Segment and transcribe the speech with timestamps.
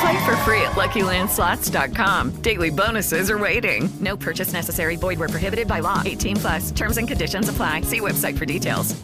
[0.00, 2.40] Play for free at LuckyLandSlots.com.
[2.40, 3.90] Daily bonuses are waiting.
[4.00, 4.96] No purchase necessary.
[4.96, 6.02] Void where prohibited by law.
[6.06, 6.70] 18 plus.
[6.70, 7.82] Terms and conditions apply.
[7.82, 8.94] See website for details.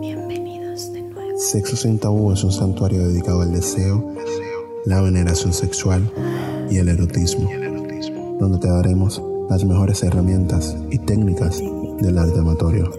[0.00, 1.38] Bienvenidos de nuevo.
[1.38, 4.14] Sexo Sin Tabú es un santuario dedicado al deseo,
[4.86, 6.10] la veneración sexual
[6.70, 7.50] y el erotismo,
[8.40, 9.20] donde te daremos
[9.50, 12.90] las mejores herramientas y técnicas del arte amatorio,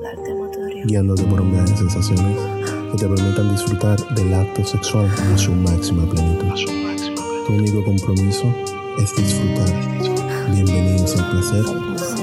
[0.86, 5.52] guiándote por un viaje de sensaciones que te permitan disfrutar del acto sexual a su
[5.52, 6.54] máxima plenitud.
[7.48, 8.56] Tu único compromiso
[9.00, 10.52] es disfrutar.
[10.52, 11.64] Bienvenidos al placer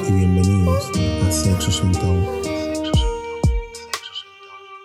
[0.08, 0.91] y bienvenidos
[1.26, 2.24] a Sexo Sin Tabú.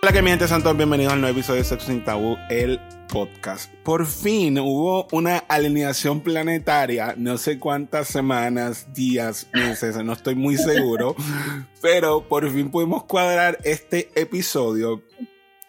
[0.02, 3.72] Hola que mi gente santos, bienvenidos al nuevo episodio de Sexo Sin Tabú, el podcast.
[3.84, 10.56] Por fin hubo una alineación planetaria, no sé cuántas semanas, días, meses, no estoy muy
[10.56, 11.14] seguro,
[11.80, 15.04] pero por fin pudimos cuadrar este episodio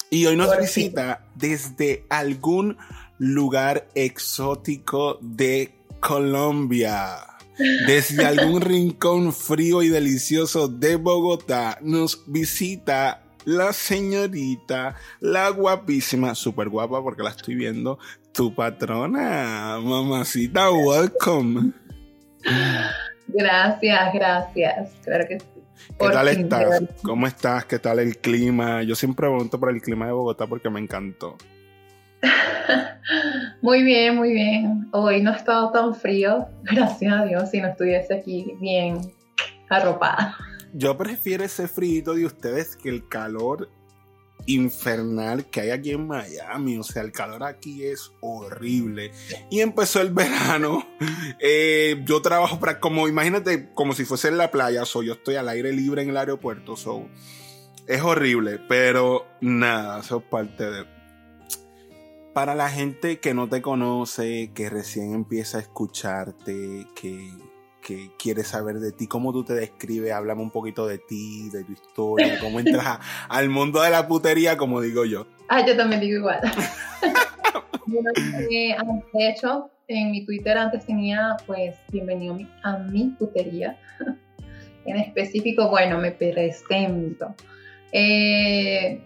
[0.09, 2.77] y hoy nos visita desde algún
[3.17, 7.17] lugar exótico de Colombia.
[7.87, 16.69] Desde algún rincón frío y delicioso de Bogotá nos visita la señorita, la guapísima, súper
[16.69, 17.97] guapa porque la estoy viendo,
[18.33, 21.71] tu patrona, mamacita, welcome.
[23.27, 24.91] Gracias, gracias.
[25.03, 25.56] Claro que sí.
[25.99, 26.83] ¿Qué tal estás?
[27.01, 27.65] ¿Cómo estás?
[27.65, 28.83] ¿Qué tal el clima?
[28.83, 31.37] Yo siempre pregunto por el clima de Bogotá porque me encantó.
[33.61, 34.87] Muy bien, muy bien.
[34.91, 38.99] Hoy no ha estado tan frío, gracias a Dios, si no estuviese aquí bien
[39.69, 40.37] arropada.
[40.73, 43.69] Yo prefiero ese frío de ustedes que el calor
[44.47, 46.77] infernal que hay aquí en Miami.
[46.77, 49.11] O sea, el calor aquí es horrible.
[49.51, 50.87] Y empezó el verano.
[51.39, 54.85] Eh, yo trabajo para, como imagínate, como si fuese en la playa.
[54.85, 56.75] So, yo estoy al aire libre en el aeropuerto.
[56.75, 57.07] So,
[57.85, 60.85] es horrible, pero nada, eso es parte de.
[62.33, 67.31] Para la gente que no te conoce, que recién empieza a escucharte, que,
[67.87, 71.63] que quiere saber de ti, cómo tú te describes, háblame un poquito de ti, de
[71.63, 72.99] tu historia, cómo entras a-
[73.29, 75.25] al mundo de la putería, como digo yo.
[75.47, 76.41] Ah, yo también digo igual.
[77.89, 78.09] Bueno,
[78.51, 78.83] eh, ah,
[79.13, 83.77] de hecho, en mi Twitter antes tenía, pues, bienvenido a mi putería.
[84.85, 87.33] En específico, bueno, me presento.
[87.93, 89.01] Eh,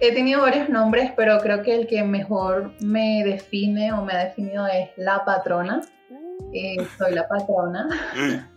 [0.00, 4.24] he tenido varios nombres, pero creo que el que mejor me define o me ha
[4.26, 5.80] definido es la patrona.
[6.52, 7.88] Eh, soy la patrona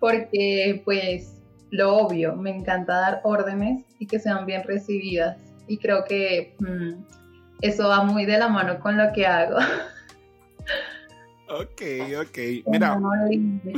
[0.00, 1.34] porque, pues,
[1.70, 5.36] lo obvio, me encanta dar órdenes y que sean bien recibidas.
[5.66, 6.92] Y creo que mm,
[7.60, 9.58] eso va muy de la mano con lo que hago.
[11.50, 11.82] Ok,
[12.20, 12.38] ok.
[12.66, 13.00] Mira,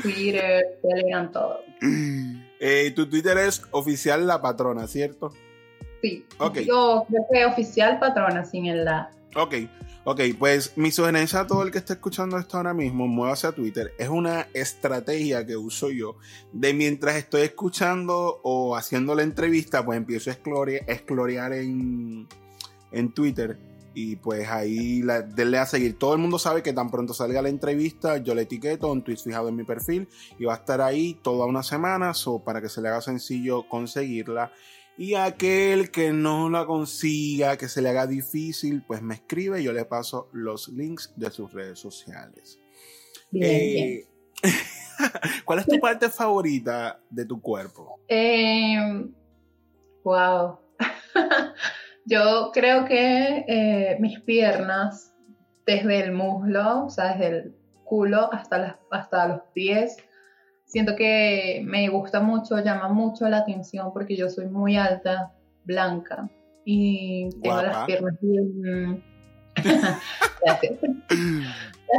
[0.03, 1.61] Twitter, Telegram, todo.
[2.61, 5.33] eh, tu Twitter es oficial la patrona, ¿cierto?
[6.03, 6.25] Sí.
[6.39, 6.61] Ok.
[6.61, 9.11] Yo creo que oficial patrona sin el la.
[9.37, 9.55] Ok,
[10.05, 13.53] ok, pues mi sugerencia a todo el que esté escuchando esto ahora mismo, muévase a
[13.53, 13.93] Twitter.
[13.99, 16.17] Es una estrategia que uso yo
[16.53, 22.27] de mientras estoy escuchando o haciendo la entrevista, pues empiezo a esclore- a explorar en,
[22.93, 23.59] en Twitter.
[23.93, 25.99] Y pues ahí la, denle a seguir.
[25.99, 29.17] Todo el mundo sabe que tan pronto salga la entrevista, yo le etiqueto un tweet
[29.17, 30.09] fijado en mi perfil
[30.39, 33.69] y va a estar ahí toda una semana so, para que se le haga sencillo
[33.69, 34.53] conseguirla.
[35.01, 39.65] Y aquel que no la consiga, que se le haga difícil, pues me escribe y
[39.65, 42.61] yo le paso los links de sus redes sociales.
[43.31, 43.89] Bien, bien.
[43.89, 44.09] Eh,
[45.47, 47.99] ¿Cuál es tu parte favorita de tu cuerpo?
[48.09, 48.77] Eh,
[50.05, 50.59] Wow.
[52.05, 55.15] Yo creo que eh, mis piernas,
[55.65, 59.97] desde el muslo, o sea, desde el culo hasta, las, hasta los pies,
[60.71, 65.33] siento que me gusta mucho, llama mucho la atención porque yo soy muy alta,
[65.65, 66.29] blanca
[66.65, 69.03] y tengo las piernas bien...
[70.47, 70.61] las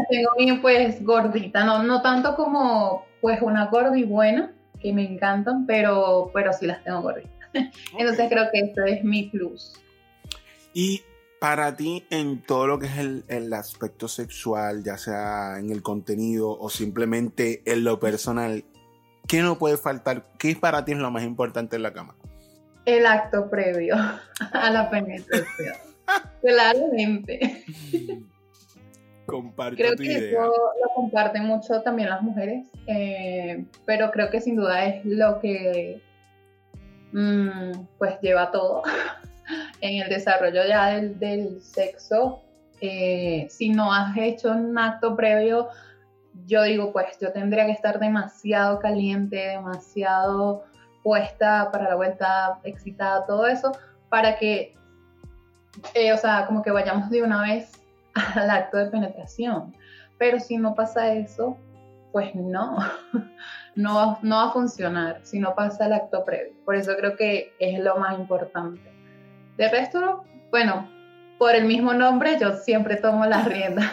[0.10, 5.66] tengo bien pues gordita, no, no tanto como pues una gordi buena, que me encantan,
[5.66, 7.32] pero, pero sí las tengo gorditas.
[7.98, 9.74] Entonces creo que esto es mi plus.
[10.74, 11.02] Y
[11.42, 15.82] para ti, en todo lo que es el, el, aspecto sexual, ya sea en el
[15.82, 18.64] contenido o simplemente en lo personal,
[19.28, 20.28] ¿qué no puede faltar?
[20.38, 22.16] ¿Qué para ti es lo más importante en la cama?
[22.86, 23.96] El acto previo
[24.54, 25.78] a la penetración.
[26.42, 27.66] Claramente.
[29.26, 30.30] Comparto creo tu que idea.
[30.30, 35.40] eso lo comparten mucho también las mujeres, eh, pero creo que sin duda es lo
[35.40, 36.04] que
[37.14, 38.84] mm, pues lleva todo
[39.82, 42.42] en el desarrollo ya del, sexo.
[42.80, 45.70] Eh, si no has hecho un acto previo,
[46.46, 50.64] yo digo, pues yo tendría que estar demasiado caliente, demasiado
[51.04, 53.72] puesta para la vuelta, excitada, todo eso,
[54.10, 54.76] para que,
[55.94, 57.72] eh, o sea, como que vayamos de una vez
[58.36, 59.76] al acto de penetración.
[60.18, 61.58] Pero si no pasa eso,
[62.12, 62.78] pues no,
[63.76, 66.54] no, no va a funcionar si no pasa el acto previo.
[66.66, 69.01] Por eso creo que es lo más importante.
[69.62, 70.90] De resto, bueno,
[71.38, 73.92] por el mismo nombre yo siempre tomo las riendas.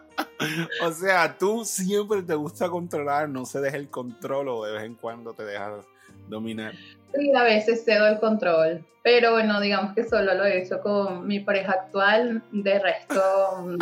[0.82, 4.84] o sea, tú siempre te gusta controlar, no se deja el control o de vez
[4.84, 5.84] en cuando te dejas
[6.30, 6.72] dominar.
[7.14, 11.26] Sí, a veces cedo el control, pero bueno, digamos que solo lo he hecho con
[11.26, 13.76] mi pareja actual, de resto no.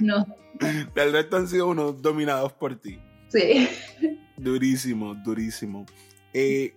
[0.00, 0.26] no.
[0.94, 2.98] Del resto han sido unos dominados por ti.
[3.28, 3.68] Sí.
[4.38, 5.84] Durísimo, durísimo.
[6.32, 6.74] Eh,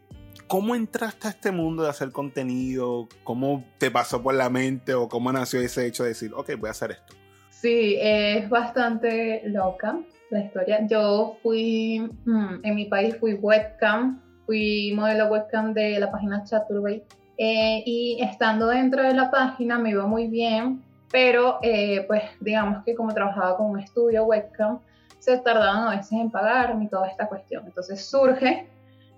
[0.49, 3.07] ¿Cómo entraste a este mundo de hacer contenido?
[3.23, 6.69] ¿Cómo te pasó por la mente o cómo nació ese hecho de decir, ok, voy
[6.69, 7.13] a hacer esto?
[7.51, 9.99] Sí, es bastante loca
[10.31, 10.87] la historia.
[10.87, 17.05] Yo fui, hmm, en mi país fui webcam, fui modelo webcam de la página Chaturbate
[17.37, 22.83] eh, y estando dentro de la página me iba muy bien, pero eh, pues digamos
[22.83, 24.79] que como trabajaba con un estudio webcam,
[25.19, 27.65] se tardaban a veces en pagarme y toda esta cuestión.
[27.67, 28.67] Entonces surge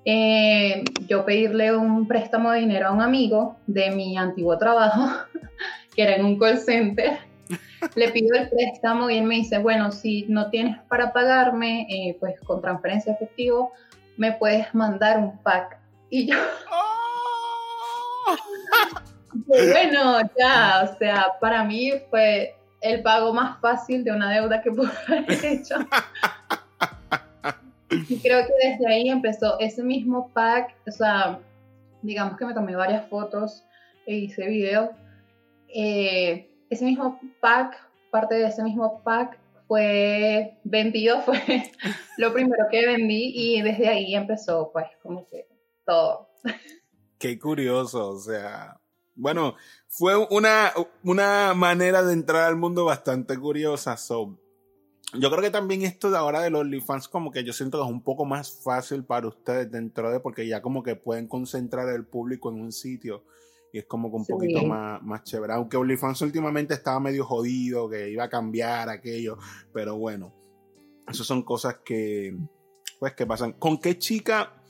[0.06, 5.10] eh, yo pedirle un préstamo de dinero a un amigo de mi antiguo trabajo,
[5.96, 7.20] que era en un call center.
[7.96, 12.18] Le pido el préstamo y él me dice, bueno, si no tienes para pagarme, eh,
[12.20, 13.74] pues con transferencia efectivo,
[14.18, 15.78] me puedes mandar un pack.
[16.10, 16.38] Y yo...
[19.48, 24.72] bueno, ya, o sea, para mí fue el pago más fácil de una deuda que
[24.72, 25.76] pude haber hecho.
[27.92, 31.40] Y creo que desde ahí empezó ese mismo pack, o sea,
[32.02, 33.66] digamos que me tomé varias fotos
[34.06, 34.90] e hice videos.
[35.68, 37.78] Eh, ese mismo pack,
[38.10, 41.40] parte de ese mismo pack fue vendido, fue
[42.18, 45.48] lo primero que vendí y desde ahí empezó pues como que
[45.86, 46.30] todo.
[47.18, 48.82] Qué curioso, o sea,
[49.16, 49.56] bueno,
[49.88, 50.74] fue una,
[51.04, 53.98] una manera de entrar al mundo bastante curiosa.
[53.98, 54.40] So,
[55.14, 57.86] yo creo que también esto de ahora de los OnlyFans como que yo siento que
[57.86, 61.90] es un poco más fácil para ustedes dentro de porque ya como que pueden concentrar
[61.90, 63.26] el público en un sitio
[63.74, 64.34] y es como que un sí.
[64.34, 65.54] poquito más, más chévere.
[65.54, 69.38] Aunque OnlyFans últimamente estaba medio jodido, que iba a cambiar aquello,
[69.74, 70.34] pero bueno,
[71.08, 72.38] eso son cosas que
[73.00, 73.54] pues que pasan.
[73.54, 74.62] ¿Con qué chica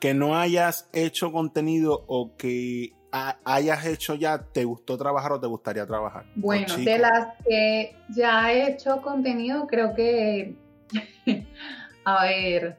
[0.00, 5.46] que no hayas hecho contenido o que hayas hecho ya, te gustó trabajar o te
[5.46, 6.24] gustaría trabajar?
[6.34, 10.56] Bueno, de las que ya he hecho contenido, creo que,
[12.04, 12.78] a ver,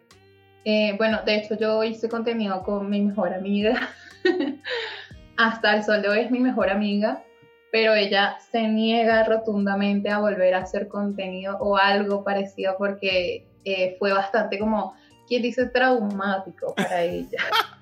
[0.65, 3.89] eh, bueno, de hecho yo hice contenido con mi mejor amiga,
[5.37, 7.23] hasta el sol de hoy es mi mejor amiga,
[7.71, 13.95] pero ella se niega rotundamente a volver a hacer contenido o algo parecido porque eh,
[13.99, 14.93] fue bastante como,
[15.27, 17.39] quien dice, traumático para ella.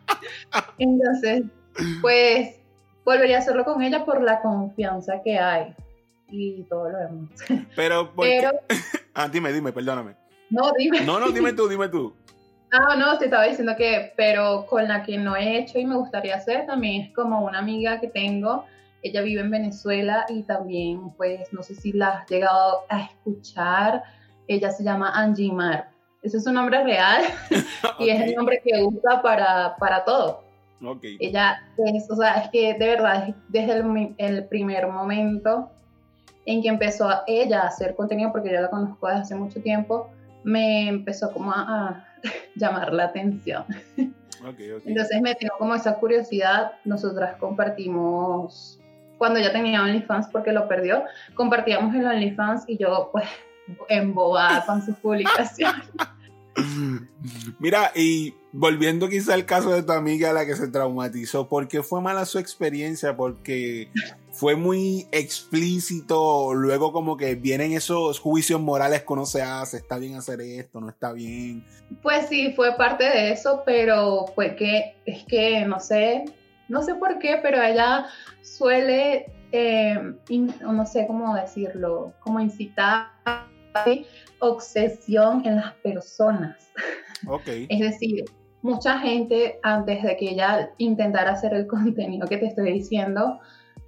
[0.79, 1.43] Entonces,
[2.01, 2.55] pues
[3.03, 5.75] volvería a hacerlo con ella por la confianza que hay
[6.29, 7.29] y todo lo demás.
[7.75, 8.51] Pero, Pero
[9.13, 10.15] ah, dime, dime, perdóname.
[10.49, 11.01] No, dime.
[11.01, 12.15] No, no, dime tú, dime tú.
[12.71, 15.95] Ah, no, te estaba diciendo que, pero con la que no he hecho y me
[15.95, 18.65] gustaría hacer también es como una amiga que tengo.
[19.01, 24.03] Ella vive en Venezuela y también, pues, no sé si la has llegado a escuchar.
[24.47, 25.89] Ella se llama Angie Mar.
[26.23, 27.23] Ese es su nombre real
[27.99, 30.44] y es el nombre que usa para, para todo.
[30.85, 31.17] Okay.
[31.19, 35.69] Ella es, o sea, es que de verdad, desde el, el, primer momento
[36.45, 40.09] en que empezó ella a hacer contenido, porque yo la conozco desde hace mucho tiempo,
[40.43, 42.07] me empezó como a, a
[42.55, 43.65] llamar la atención.
[44.47, 44.91] Okay, okay.
[44.91, 46.73] Entonces me tengo como esa curiosidad.
[46.83, 48.79] Nosotras compartimos,
[49.17, 53.25] cuando ya tenía OnlyFans porque lo perdió, compartíamos el OnlyFans y yo pues
[53.89, 55.89] embobada con sus publicaciones.
[57.59, 61.83] Mira, y volviendo quizá al caso de tu amiga la que se traumatizó, ¿por qué
[61.83, 63.15] fue mala su experiencia?
[63.15, 63.89] Porque
[64.31, 70.15] fue muy explícito, luego como que vienen esos juicios morales que se hace, está bien
[70.15, 71.65] hacer esto, no está bien.
[72.01, 76.25] Pues sí, fue parte de eso, pero fue que, es que no sé,
[76.69, 78.05] no sé por qué, pero ella
[78.41, 79.99] suele, eh,
[80.61, 83.07] no sé cómo decirlo, como incitar
[84.39, 86.71] obsesión en las personas.
[87.27, 87.67] Okay.
[87.69, 88.25] Es decir,
[88.61, 93.39] mucha gente antes de que ella intentara hacer el contenido que te estoy diciendo,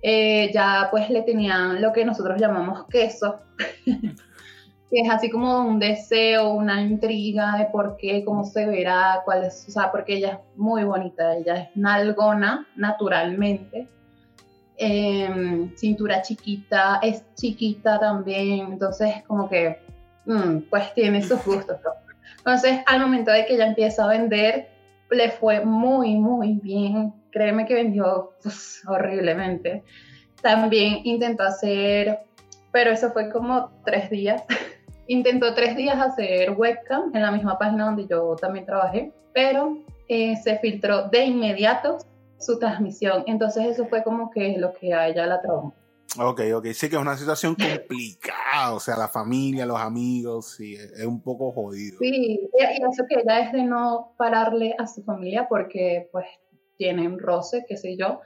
[0.01, 3.39] eh, ya pues le tenían lo que nosotros llamamos queso,
[3.87, 9.45] que es así como un deseo, una intriga de por qué, cómo se verá, cuál
[9.45, 13.87] es, o sea, porque ella es muy bonita, ella es nalgona naturalmente,
[14.77, 19.79] eh, cintura chiquita, es chiquita también, entonces como que
[20.25, 21.77] mm, pues tiene sus gustos.
[22.37, 24.69] Entonces al momento de que ella empieza a vender,
[25.09, 27.13] le fue muy, muy bien.
[27.31, 29.83] Créeme que vendió pues, horriblemente.
[30.41, 32.19] También intentó hacer,
[32.71, 34.43] pero eso fue como tres días.
[35.07, 40.35] intentó tres días hacer webcam en la misma página donde yo también trabajé, pero eh,
[40.37, 41.97] se filtró de inmediato
[42.39, 43.23] su transmisión.
[43.27, 45.73] Entonces eso fue como que lo que a ella la traumó.
[46.19, 46.67] Ok, ok.
[46.73, 51.21] Sí que es una situación complicada, o sea, la familia, los amigos, sí, es un
[51.21, 51.99] poco jodido.
[51.99, 56.25] Sí, y eso que ella es de no pararle a su familia porque pues
[56.77, 58.21] tienen roce, qué sé yo,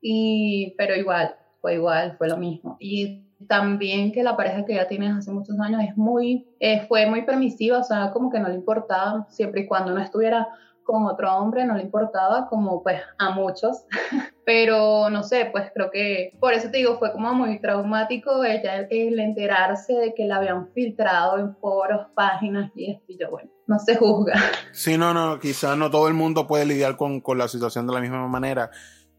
[0.00, 2.76] y, pero igual, fue igual, fue lo mismo.
[2.80, 7.06] Y también que la pareja que ella tiene hace muchos años es muy, eh, fue
[7.06, 10.48] muy permisiva, o sea, como que no le importaba, siempre y cuando no estuviera
[10.88, 13.84] con otro hombre, no le importaba, como pues a muchos,
[14.46, 18.86] pero no sé, pues creo que por eso te digo, fue como muy traumático ella
[18.88, 23.50] el, enterarse de que la habían filtrado en foros, páginas y esto, y yo, bueno,
[23.66, 24.32] no se juzga.
[24.72, 27.92] Sí, no, no, quizás no todo el mundo puede lidiar con, con la situación de
[27.92, 28.70] la misma manera.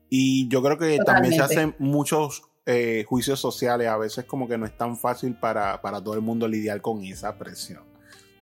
[0.09, 1.05] Y yo creo que Totalmente.
[1.05, 3.87] también se hacen muchos eh, juicios sociales.
[3.87, 7.03] A veces como que no es tan fácil para, para todo el mundo lidiar con
[7.03, 7.88] esa presión.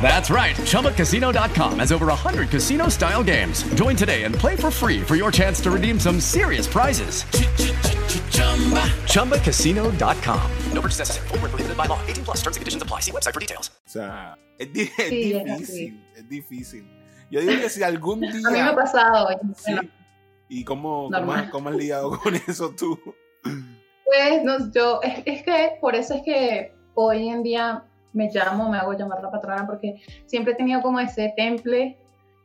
[0.00, 0.54] That's right.
[0.56, 3.64] ChumbaCasino.com has over 100 casino style games.
[3.74, 7.24] Join today and play for free for your chance to redeem some serious prizes.
[9.10, 10.50] ChumbaCasino.com.
[10.72, 11.28] No purchase necessary.
[11.28, 11.98] Full prohibited by law.
[12.06, 13.00] 18 plus terms and conditions apply.
[13.00, 13.70] See website for details.
[13.86, 16.84] O sea, es, di es Sí, es difícil, es difícil.
[17.30, 18.30] Yo digo que si algún día...
[18.46, 19.28] A mí me ha pasado.
[19.56, 19.72] Sí.
[20.48, 22.96] ¿Y cómo, cómo, has- cómo has lidiado con eso tú?
[23.42, 27.82] Pues no, yo, es, es que por eso es que hoy en día
[28.16, 31.96] me llamo, me hago llamar la patrona, porque siempre he tenido como ese temple,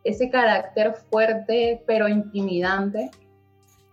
[0.03, 3.09] ese carácter fuerte, pero intimidante.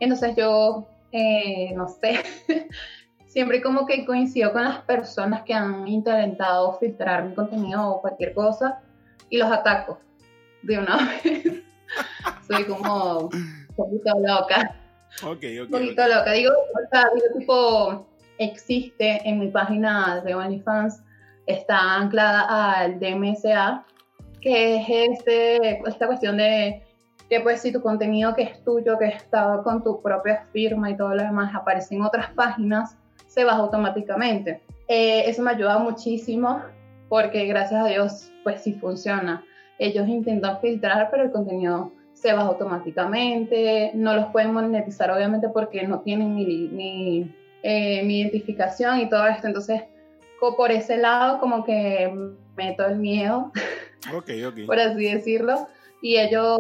[0.01, 2.21] Entonces yo, eh, no sé,
[3.27, 8.35] siempre como que coincido con las personas que han intentado filtrar mi contenido o cualquier
[8.35, 8.81] cosa
[9.31, 9.99] y los ataco
[10.63, 11.63] de una vez.
[12.47, 14.75] Soy como un poquito loca
[15.23, 15.65] Ok, ok.
[15.65, 16.33] un poquito loca.
[16.33, 18.07] Digo, o sea, digo, tipo,
[18.39, 21.03] existe en mi página de OnlyFans,
[21.49, 22.43] está anclada
[22.75, 23.85] al DMSA,
[24.41, 26.83] que es este, esta cuestión de
[27.29, 30.97] que pues si tu contenido que es tuyo, que está con tu propia firma y
[30.97, 34.63] todo lo demás, aparece en otras páginas, se baja automáticamente.
[34.89, 36.63] Eh, eso me ayuda muchísimo
[37.09, 39.45] porque gracias a Dios pues sí funciona.
[39.79, 45.87] Ellos intentan filtrar, pero el contenido se baja automáticamente, no los pueden monetizar obviamente porque
[45.87, 49.83] no tienen mi, eh, mi identificación y todo esto, entonces
[50.41, 52.13] por ese lado como que
[52.57, 53.53] meto el miedo,
[54.15, 54.59] Ok, ok.
[54.67, 55.69] por así decirlo,
[56.03, 56.59] y ellos,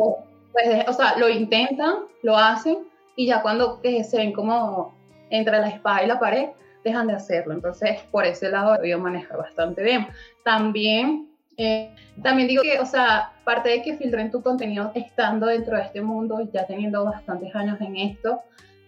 [0.53, 2.79] pues, o sea, lo intentan, lo hacen,
[3.17, 4.95] y ya cuando eh, se ven como
[5.31, 6.49] entre la espada y la pared,
[6.85, 10.07] dejan de hacerlo, entonces por ese lado a manejar bastante bien.
[10.45, 11.29] También
[11.61, 11.93] Eh,
[12.23, 16.01] también digo que, o sea, parte de que filtren tu contenido estando dentro de este
[16.01, 18.41] mundo, ya teniendo bastantes años en esto,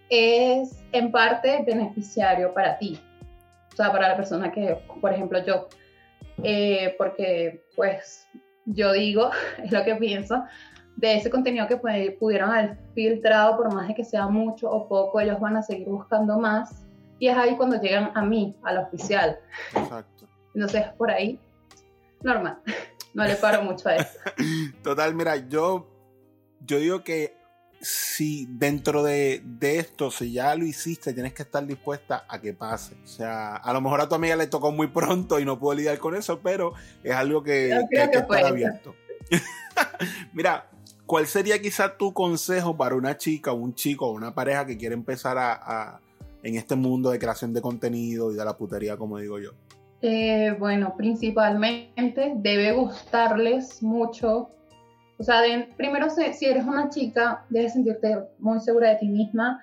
[0.09, 2.97] es en parte beneficiario para ti.
[3.71, 5.67] O sea, para la persona que, por ejemplo, yo,
[6.43, 8.27] eh, porque pues
[8.65, 9.31] yo digo,
[9.63, 10.43] es lo que pienso,
[10.97, 15.19] de ese contenido que pudieron haber filtrado, por más de que sea mucho o poco,
[15.19, 16.85] ellos van a seguir buscando más.
[17.17, 19.39] Y es ahí cuando llegan a mí, al oficial.
[19.75, 20.27] Exacto.
[20.53, 21.39] Entonces, por ahí,
[22.21, 22.59] normal.
[23.13, 24.17] No le paro mucho a eso.
[24.83, 25.85] Total, mira, yo,
[26.61, 27.35] yo digo que
[27.81, 32.53] si dentro de, de, esto, si ya lo hiciste, tienes que estar dispuesta a que
[32.53, 32.95] pase.
[33.03, 35.77] O sea, a lo mejor a tu amiga le tocó muy pronto y no puedo
[35.77, 36.73] lidiar con eso, pero
[37.03, 38.95] es algo que, hay que, estar abierto.
[40.33, 40.69] Mira,
[41.05, 44.93] ¿cuál sería quizá tu consejo para una chica, un chico o una pareja que quiere
[44.93, 45.99] empezar a,
[46.43, 49.51] en este mundo de creación de contenido y de la putería, como digo yo?
[50.03, 54.49] Eh, bueno, principalmente debe gustarles mucho.
[55.21, 55.43] O sea,
[55.77, 59.61] primero si eres una chica, debes sentirte muy segura de ti misma,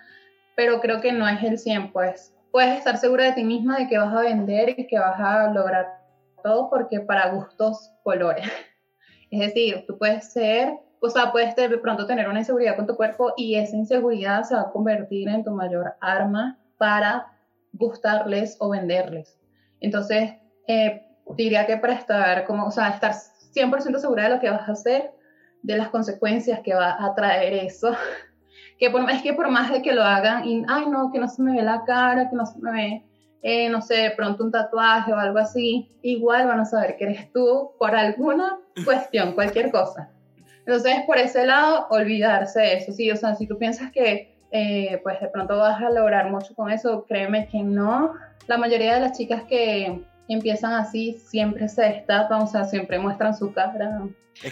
[0.54, 2.32] pero creo que no es el 100, pues.
[2.52, 5.52] Puedes estar segura de ti misma de que vas a vender y que vas a
[5.52, 5.98] lograr
[6.44, 8.46] todo porque para gustos colores.
[9.32, 12.94] Es decir, tú puedes ser, o sea, puedes de pronto tener una inseguridad con tu
[12.94, 17.32] cuerpo y esa inseguridad se va a convertir en tu mayor arma para
[17.72, 19.36] gustarles o venderles.
[19.80, 20.34] Entonces,
[20.68, 21.02] eh,
[21.36, 24.72] diría que para estar como, o sea, estar 100% segura de lo que vas a
[24.72, 25.17] hacer,
[25.62, 27.92] de las consecuencias que va a traer eso,
[28.78, 31.28] que por, es que por más de que lo hagan y, ay no, que no
[31.28, 33.04] se me ve la cara, que no se me ve,
[33.42, 37.04] eh, no sé, de pronto un tatuaje o algo así, igual van a saber que
[37.04, 40.10] eres tú por alguna cuestión, cualquier cosa.
[40.58, 45.00] Entonces, por ese lado, olvidarse de eso, sí, o sea, si tú piensas que eh,
[45.02, 48.14] pues de pronto vas a lograr mucho con eso, créeme que no,
[48.46, 50.02] la mayoría de las chicas que
[50.34, 54.02] empiezan así siempre se destapan, o sea, siempre muestran su cara.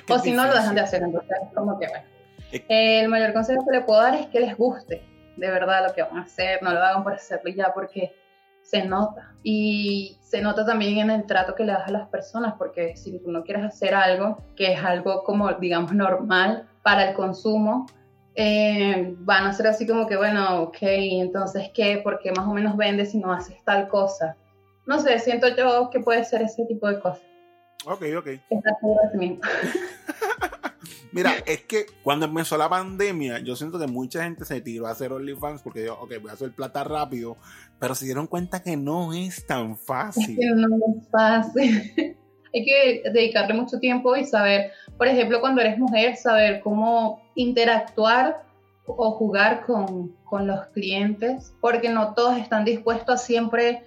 [0.09, 1.02] o si no, lo dejan de hacer.
[1.02, 2.04] Entonces, como que bueno.
[2.68, 5.02] el mayor consejo que le puedo dar es que les guste
[5.37, 8.14] de verdad lo que van a hacer, no lo hagan por hacerlo ya, porque
[8.62, 9.35] se nota.
[9.42, 13.18] Y se nota también en el trato que le das a las personas, porque si
[13.18, 17.87] tú no quieres hacer algo que es algo como, digamos, normal para el consumo,
[18.35, 21.98] eh, van a ser así como que, bueno, ok, entonces, ¿qué?
[21.98, 24.37] ¿Por qué más o menos vendes si no haces tal cosa?
[24.87, 27.22] No sé, siento yo que puede ser ese tipo de cosas.
[27.85, 28.29] Ok, ok.
[31.12, 34.90] Mira, es que cuando empezó la pandemia, yo siento que mucha gente se tiró a
[34.90, 37.37] hacer OnlyFans porque yo, ok, voy a hacer plata rápido,
[37.79, 40.33] pero se dieron cuenta que no es tan fácil.
[40.33, 42.16] Es que no es fácil.
[42.55, 48.42] Hay que dedicarle mucho tiempo y saber, por ejemplo, cuando eres mujer, saber cómo interactuar
[48.87, 53.83] o jugar con, con los clientes, porque no todos están dispuestos a siempre,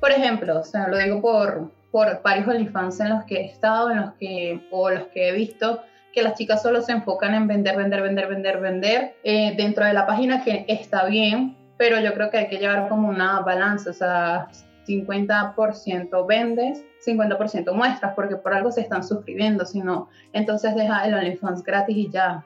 [0.00, 3.90] por ejemplo, o sea, lo digo por, por varios OnlyFans en los que he estado,
[3.90, 5.80] en los que, o los que he visto,
[6.12, 9.92] que las chicas solo se enfocan en vender, vender, vender, vender, vender eh, dentro de
[9.92, 13.90] la página, que está bien, pero yo creo que hay que llevar como una balanza,
[13.90, 14.48] o sea,
[14.86, 21.62] 50% vendes, 50% muestras, porque por algo se están suscribiendo, sino entonces deja el OnlyFans
[21.62, 22.44] gratis y ya,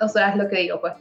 [0.00, 0.94] o sea, es lo que digo, pues.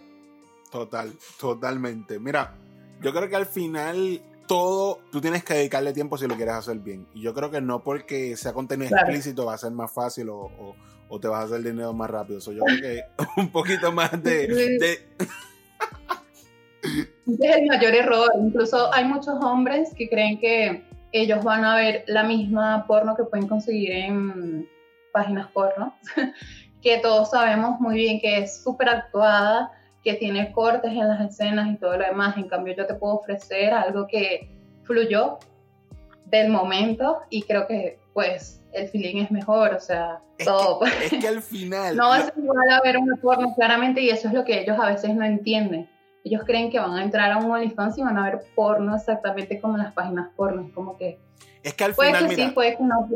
[0.72, 2.20] Total, totalmente.
[2.20, 2.54] Mira,
[3.02, 6.80] yo creo que al final todo tú tienes que dedicarle tiempo si lo quieres hacer
[6.80, 7.08] bien.
[7.14, 10.76] Y yo creo que no porque sea contenido explícito va a ser más fácil o,
[11.10, 12.40] o, te vas a hacer dinero más rápido.
[12.40, 13.04] So, yo creo que
[13.38, 14.48] un poquito más de...
[14.48, 15.08] de...
[17.28, 18.32] es el mayor error.
[18.40, 23.24] Incluso hay muchos hombres que creen que ellos van a ver la misma porno que
[23.24, 24.70] pueden conseguir en
[25.12, 25.94] páginas porno
[26.82, 29.72] que todos sabemos muy bien que es súper actuada,
[30.04, 32.38] que tiene cortes en las escenas y todo lo demás.
[32.38, 34.50] En cambio, yo te puedo ofrecer algo que
[34.84, 35.40] fluyó
[36.26, 40.82] del momento y creo que pues el feeling es mejor, o sea, todo.
[40.86, 41.96] es que al final...
[41.96, 44.88] no es igual a ver un porno claramente y eso es lo que ellos a
[44.88, 45.90] veces no entienden.
[46.24, 49.60] Ellos creen que van a entrar a un OnlyFans y van a ver porno exactamente
[49.60, 50.68] como en las páginas porno.
[50.68, 51.20] Es como que...
[51.64, 53.08] Es que al puede final, que sí, puede que no,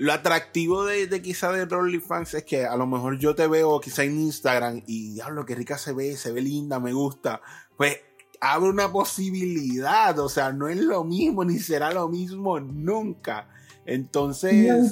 [0.00, 3.78] lo atractivo de, de quizá de OnlyFans es que a lo mejor yo te veo
[3.82, 7.42] quizá en Instagram y diablo, que rica se ve, se ve linda, me gusta.
[7.76, 7.98] Pues
[8.40, 13.50] abre una posibilidad, o sea, no es lo mismo ni será lo mismo nunca.
[13.84, 14.90] Entonces,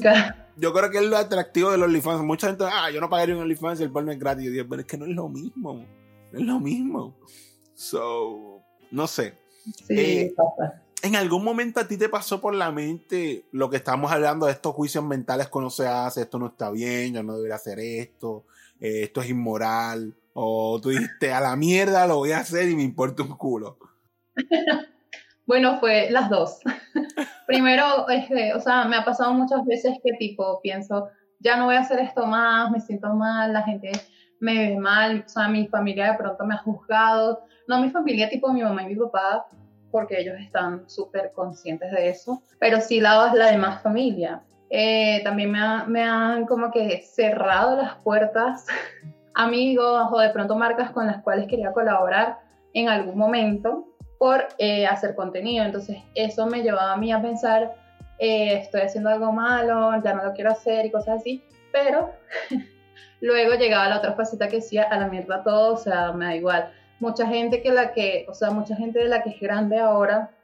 [0.59, 2.23] yo creo que es lo atractivo de los OnlyFans.
[2.23, 4.44] Mucha gente, ah, yo no pagaría un OnlyFans y el porno es gratis.
[4.44, 5.87] Yo digo, pero es que no es lo mismo,
[6.33, 7.16] no es lo mismo.
[7.73, 9.38] So, no sé.
[9.87, 10.35] Sí, eh,
[11.09, 14.53] ¿En algún momento a ti te pasó por la mente lo que estamos hablando de
[14.53, 17.79] estos juicios mentales que uno se hace, esto no está bien, yo no debería hacer
[17.79, 18.44] esto,
[18.79, 20.14] eh, esto es inmoral?
[20.35, 23.79] O tú dijiste, a la mierda lo voy a hacer y me importa un culo.
[25.47, 26.59] bueno, fue las dos.
[27.47, 31.77] Primero, este, o sea, me ha pasado muchas veces que tipo pienso, ya no voy
[31.77, 33.92] a hacer esto más, me siento mal, la gente
[34.40, 38.29] me ve mal, o sea, mi familia de pronto me ha juzgado, no mi familia
[38.29, 39.47] tipo mi mamá y mi papá,
[39.90, 44.42] porque ellos están súper conscientes de eso, pero sí la, la demás familia.
[44.70, 48.66] Eh, también me, me han como que cerrado las puertas
[49.35, 52.38] amigos o de pronto marcas con las cuales quería colaborar
[52.74, 53.87] en algún momento
[54.18, 55.64] por eh, hacer contenido.
[55.64, 57.74] Entonces eso me llevaba a mí a pensar,
[58.18, 62.12] eh, estoy haciendo algo malo, ya no lo quiero hacer y cosas así, pero
[63.20, 66.35] luego llegaba la otra faceta que decía, a la mierda todo, o sea, me da
[66.37, 66.72] igual.
[67.01, 70.35] Mucha gente que la que, o sea, mucha gente de la que es grande ahora,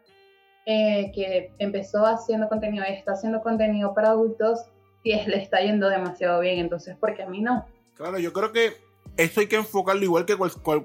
[0.67, 4.67] eh, que empezó haciendo contenido y está haciendo contenido para adultos,
[5.03, 7.67] y es, le está yendo demasiado bien, entonces, porque a mí no.
[7.95, 8.73] Claro, yo creo que
[9.17, 10.37] esto hay que enfocarlo igual que,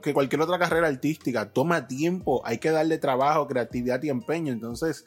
[0.02, 1.52] que, cualquier otra carrera artística.
[1.52, 4.54] Toma tiempo, hay que darle trabajo, creatividad y empeño.
[4.54, 5.06] Entonces,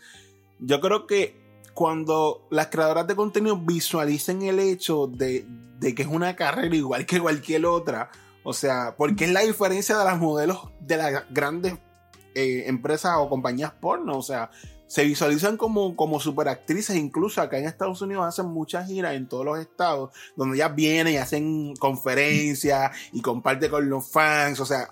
[0.59, 1.37] yo creo que
[1.75, 5.47] cuando las creadoras de contenido visualicen el hecho de,
[5.81, 8.11] que es una carrera igual que cualquier otra,
[8.45, 11.75] o sea, porque es la diferencia de las modelos de las grandes
[12.35, 14.51] eh, empresas o compañías porno, o sea,
[14.87, 19.45] se visualizan como, como superactrices, incluso acá en Estados Unidos hacen muchas giras en todos
[19.45, 24.91] los estados, donde ellas vienen y hacen conferencias y comparte con los fans, o sea,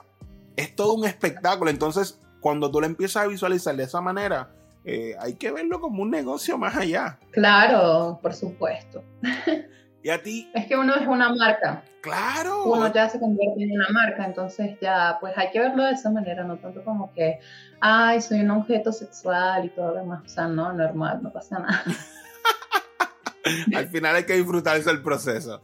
[0.56, 4.50] es todo un espectáculo, entonces cuando tú lo empiezas a visualizar de esa manera,
[4.84, 7.18] eh, hay que verlo como un negocio más allá.
[7.32, 9.02] Claro, por supuesto.
[10.02, 10.50] ¿Y a ti?
[10.54, 11.84] Es que uno es una marca.
[12.00, 12.64] Claro.
[12.64, 16.10] Uno ya se convierte en una marca, entonces ya, pues hay que verlo de esa
[16.10, 17.38] manera, no tanto como que,
[17.80, 20.22] ay, soy un objeto sexual y todo lo demás.
[20.24, 21.84] O sea, no, normal, no pasa nada.
[23.74, 25.60] Al final hay que disfrutarse del proceso.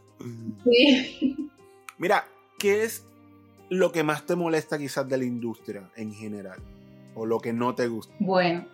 [0.63, 1.49] Sí.
[1.97, 2.25] Mira,
[2.59, 3.05] ¿qué es
[3.69, 6.59] lo que más te molesta quizás de la industria en general?
[7.15, 8.13] O lo que no te gusta.
[8.19, 8.67] Bueno,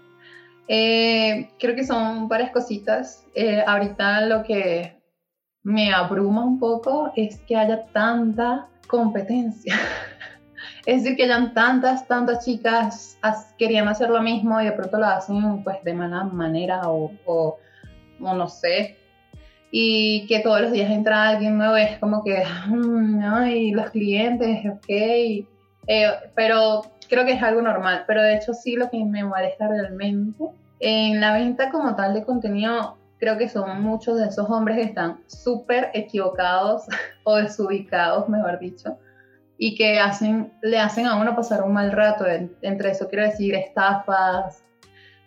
[0.68, 3.24] eh, creo que son varias cositas.
[3.36, 5.03] Eh, ahorita lo que
[5.64, 9.76] me abruma un poco es que haya tanta competencia.
[10.86, 13.18] es decir, que hayan tantas, tantas chicas
[13.58, 17.58] queriendo hacer lo mismo y de pronto lo hacen pues de mala manera o, o,
[18.20, 18.98] no sé.
[19.72, 24.60] Y que todos los días entra alguien nuevo, es como que, mm, ay, los clientes,
[24.70, 24.86] ok.
[24.88, 25.48] Eh,
[26.36, 28.04] pero creo que es algo normal.
[28.06, 30.44] Pero de hecho sí lo que me molesta realmente
[30.80, 34.84] en la venta como tal de contenido creo que son muchos de esos hombres que
[34.84, 36.84] están súper equivocados
[37.24, 38.98] o desubicados, mejor dicho,
[39.58, 42.26] y que hacen, le hacen a uno pasar un mal rato.
[42.62, 44.66] Entre eso quiero decir estafas,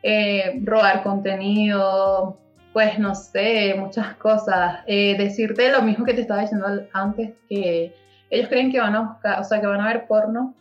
[0.02, 2.38] eh, robar contenido,
[2.74, 4.80] pues no sé, muchas cosas.
[4.86, 7.94] Eh, decirte lo mismo que te estaba diciendo antes, que
[8.28, 10.54] ellos creen que van a buscar, o sea, que van a ver porno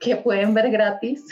[0.00, 1.26] que pueden ver gratis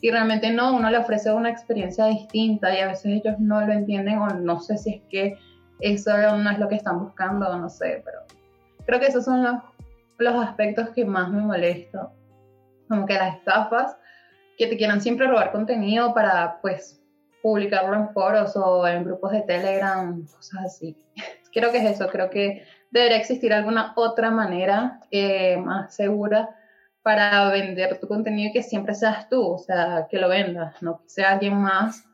[0.00, 3.72] y realmente no, uno le ofrece una experiencia distinta y a veces ellos no lo
[3.72, 5.38] entienden o no sé si es que
[5.80, 8.18] eso no es lo que están buscando no sé, pero
[8.86, 9.56] creo que esos son los,
[10.18, 12.08] los aspectos que más me molestan,
[12.88, 13.96] como que las estafas,
[14.56, 17.02] que te quieran siempre robar contenido para pues
[17.42, 20.96] publicarlo en foros o en grupos de Telegram, cosas así.
[21.52, 26.56] creo que es eso, creo que debería existir alguna otra manera eh, más segura
[27.02, 31.00] para vender tu contenido y que siempre seas tú, o sea, que lo vendas, no
[31.02, 32.04] que sea alguien más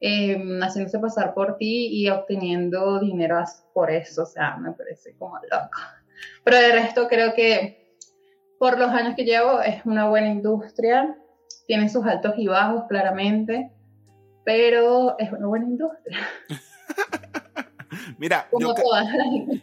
[0.00, 5.36] eh, haciéndose pasar por ti y obteniendo dinero por eso, o sea, me parece como
[5.50, 5.80] loco.
[6.44, 7.96] Pero de resto creo que
[8.58, 11.16] por los años que llevo es una buena industria,
[11.66, 13.72] tiene sus altos y bajos claramente,
[14.44, 16.18] pero es una buena industria.
[18.24, 18.48] Mira,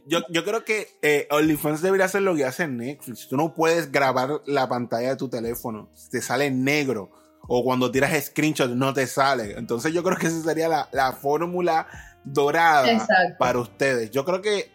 [0.05, 3.27] yo, yo, creo que eh, OnlyFans debería hacer lo que hace Netflix.
[3.27, 7.09] Tú no puedes grabar la pantalla de tu teléfono, te sale negro.
[7.47, 9.55] O cuando tiras screenshot no te sale.
[9.57, 11.87] Entonces yo creo que esa sería la, fórmula
[12.23, 14.11] dorada para ustedes.
[14.11, 14.69] Yo creo que,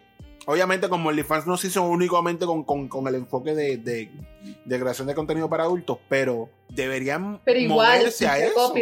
[0.47, 4.11] obviamente, como OnlyFans no se hizo únicamente con, el enfoque de,
[4.67, 8.73] creación de contenido para adultos, pero deberían pero igual, moverse a eso.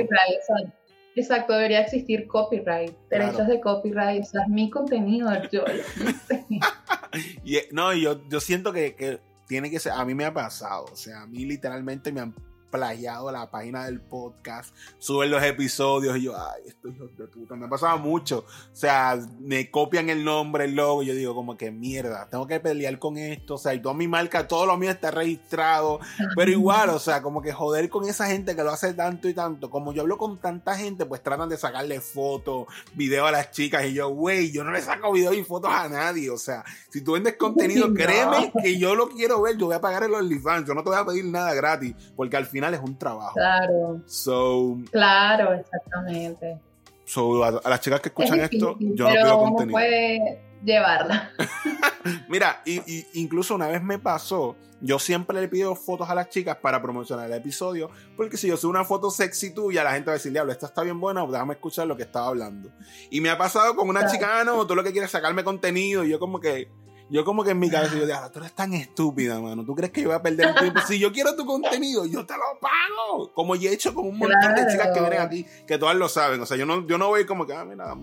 [1.16, 5.64] Exacto, debería existir copyright, derechos de copyright, o sea, es mi contenido, yo
[7.44, 10.34] y, eh, no, yo, yo siento que, que, tiene que ser, a mí me ha
[10.34, 12.36] pasado, o sea, a mí literalmente me han
[12.72, 17.56] playado la página del podcast, suben los episodios y yo, ay, esto hijos de puta,
[17.56, 18.40] me ha pasado mucho.
[18.40, 22.48] O sea, me copian el nombre, el logo, y yo digo, como que mierda, tengo
[22.48, 23.56] que pelear con esto.
[23.56, 26.00] O sea, y toda mi marca, todo lo mío está registrado.
[26.36, 29.34] Pero igual, o sea, como que joder con esa gente que lo hace tanto y
[29.34, 29.70] tanto.
[29.70, 33.86] Como yo hablo con tanta gente, pues tratan de sacarle fotos, videos a las chicas.
[33.86, 36.30] Y yo, güey, yo no le saco videos y fotos a nadie.
[36.30, 39.58] O sea, si tú vendes contenido, créeme que yo lo quiero ver.
[39.58, 40.68] Yo voy a pagar el OnlyFans.
[40.68, 41.94] Yo no te voy a pedir nada gratis.
[42.16, 43.34] Porque al final es un trabajo.
[43.34, 44.02] Claro.
[44.06, 46.60] So, claro, exactamente.
[47.06, 49.72] So, a, las chicas que escuchan esto, yo no pido contenido.
[49.74, 51.32] Puede llevarla.
[52.30, 56.30] Mira, y, y incluso una vez me pasó, yo siempre le pido fotos a las
[56.30, 60.08] chicas para promocionar el episodio, porque si yo subo una foto sexy tuya, la gente
[60.08, 62.70] va a decir, diablo, esta está bien buena, déjame escuchar lo que estaba hablando.
[63.10, 65.44] Y me ha pasado con una chica, ah, no, tú lo que quieres es sacarme
[65.44, 66.70] contenido, y yo como que,
[67.08, 69.64] yo como que en mi cabeza yo digo, tú eres tan estúpida, mano.
[69.64, 70.80] ¿Tú crees que yo voy a perder el tiempo?
[70.88, 73.32] Si yo quiero tu contenido, yo te lo pago.
[73.34, 76.10] Como yo he hecho con un montón de chicas que vienen aquí, que todas lo
[76.10, 76.42] saben.
[76.42, 77.94] O sea, yo no, yo no voy como que, ah, mira,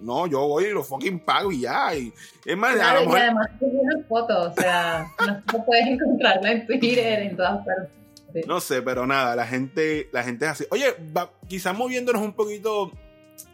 [0.00, 1.94] no, yo voy y lo fucking pago y ya.
[1.96, 2.12] Y,
[2.44, 3.18] es más, claro, a lo mejor...
[3.18, 5.12] y además es una foto, o sea,
[5.52, 8.46] no puedes encontrarla en Twitter, en todas partes.
[8.46, 10.64] No sé, pero nada, la gente, la gente es así.
[10.70, 10.86] Oye,
[11.48, 12.92] quizás moviéndonos un poquito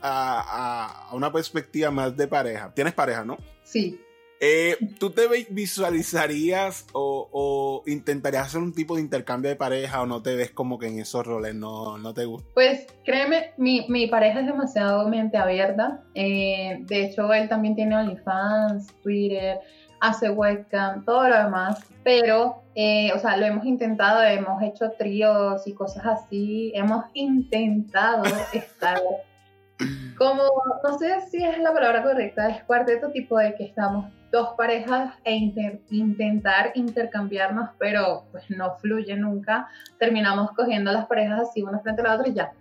[0.00, 2.72] a, a, a una perspectiva más de pareja.
[2.74, 3.38] ¿Tienes pareja, no?
[3.64, 4.00] Sí.
[4.40, 10.22] Eh, ¿Tú te visualizarías o, intentarías hacer un tipo de intercambio de pareja o no
[10.22, 12.48] te ves como que en esos roles no, no te gusta?
[12.54, 16.02] Pues créeme, mi, mi pareja es demasiado mente abierta.
[16.14, 19.58] Eh, de hecho, él también tiene OnlyFans, Twitter,
[20.00, 21.84] hace webcam, todo lo demás.
[22.04, 26.72] Pero, eh, o sea, lo hemos intentado, hemos hecho tríos y cosas así.
[26.74, 28.22] Hemos intentado
[28.52, 29.00] estar
[30.18, 30.42] como,
[30.82, 35.14] no sé si es la palabra correcta, es cuarteto tipo de que estamos dos parejas
[35.24, 35.34] e
[35.90, 39.68] intentar intercambiarnos, pero pues no fluye nunca.
[39.98, 42.52] Terminamos cogiendo las parejas así una frente a la otra y ya.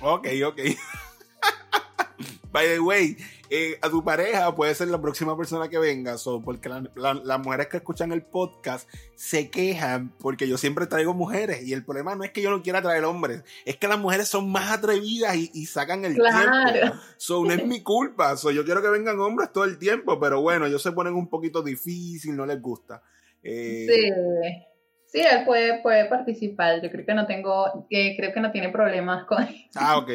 [0.00, 0.60] Ok, ok.
[2.52, 3.16] By the way,
[3.56, 7.68] eh, a tu pareja puede ser la próxima persona que venga, so, porque las mujeres
[7.68, 12.24] que escuchan el podcast se quejan porque yo siempre traigo mujeres y el problema no
[12.24, 15.66] es que yo no quiera traer hombres, es que las mujeres son más atrevidas y,
[15.66, 16.98] sacan el tiempo.
[17.16, 20.42] So, no es mi culpa, so, yo quiero que vengan hombres todo el tiempo, pero
[20.42, 23.02] bueno, ellos se ponen un poquito difícil, no les gusta.
[23.40, 24.74] Eh, sí.
[25.06, 26.82] Sí, él puede, puede participar.
[26.82, 30.10] Yo creo que no tengo, que creo que no tiene problemas con Ah, ok.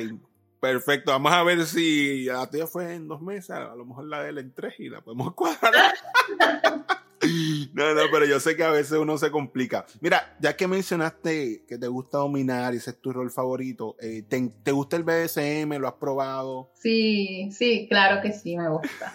[0.59, 4.23] Perfecto, vamos a ver si la tuya fue en dos meses, a lo mejor la
[4.23, 5.93] de él en tres y la podemos cuadrar.
[7.73, 9.85] no, no, pero yo sé que a veces uno se complica.
[10.01, 14.23] Mira, ya que mencionaste que te gusta dominar y ese es tu rol favorito, eh,
[14.27, 15.77] ¿te, gusta el BDSM?
[15.79, 16.71] ¿Lo has probado?
[16.73, 19.13] Sí, sí, claro que sí, me gusta.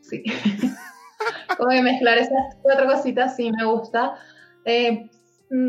[0.00, 0.24] Sí.
[1.58, 4.14] Como mezclar esas cuatro cositas, sí me gusta.
[4.64, 5.10] Eh,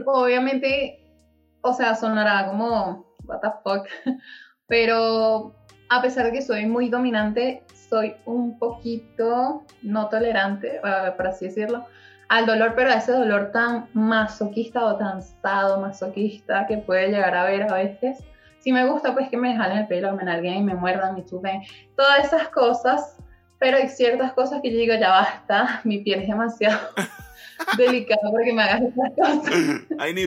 [0.06, 1.00] obviamente,
[1.62, 3.88] o sea, sonará como, what the fuck
[4.68, 5.54] pero
[5.90, 10.82] a pesar de que soy muy dominante, soy un poquito no tolerante,
[11.16, 11.86] por así decirlo,
[12.30, 15.22] al dolor, pero a ese dolor tan masoquista o tan
[15.80, 18.20] masoquista que puede llegar a ver a veces.
[18.60, 21.24] Si me gusta, pues que me jalen el pelo, me nalguen y me muerdan, me
[21.24, 21.62] chupen,
[21.96, 23.18] todas esas cosas,
[23.60, 26.80] pero hay ciertas cosas que yo digo, ya basta, mi piel es demasiado
[27.78, 29.54] delicada porque me hagas esas cosas.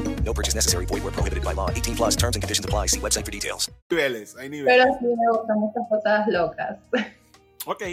[0.23, 0.85] No purchase necessary.
[0.85, 1.69] Void where prohibited by law.
[1.69, 2.87] 18 plus terms and conditions apply.
[2.87, 3.69] See website for details.
[3.91, 4.65] Niveles, hay niveles.
[4.65, 6.77] Pero sí me gustan muchas cosas locas.
[7.65, 7.83] Ok.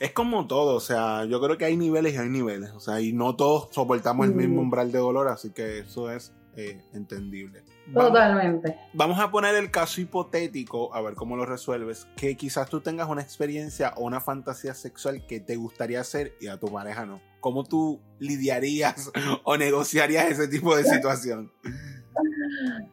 [0.00, 3.00] Es como todo, o sea, yo creo que hay niveles y hay niveles, o sea,
[3.00, 7.62] y no todos soportamos el mismo umbral de dolor, así que eso es eh, entendible.
[7.92, 8.76] Totalmente.
[8.92, 13.08] Vamos a poner el caso hipotético, a ver cómo lo resuelves, que quizás tú tengas
[13.08, 17.20] una experiencia o una fantasía sexual que te gustaría hacer y a tu pareja no.
[17.44, 19.12] ¿Cómo tú lidiarías
[19.44, 21.52] o negociarías ese tipo de situación?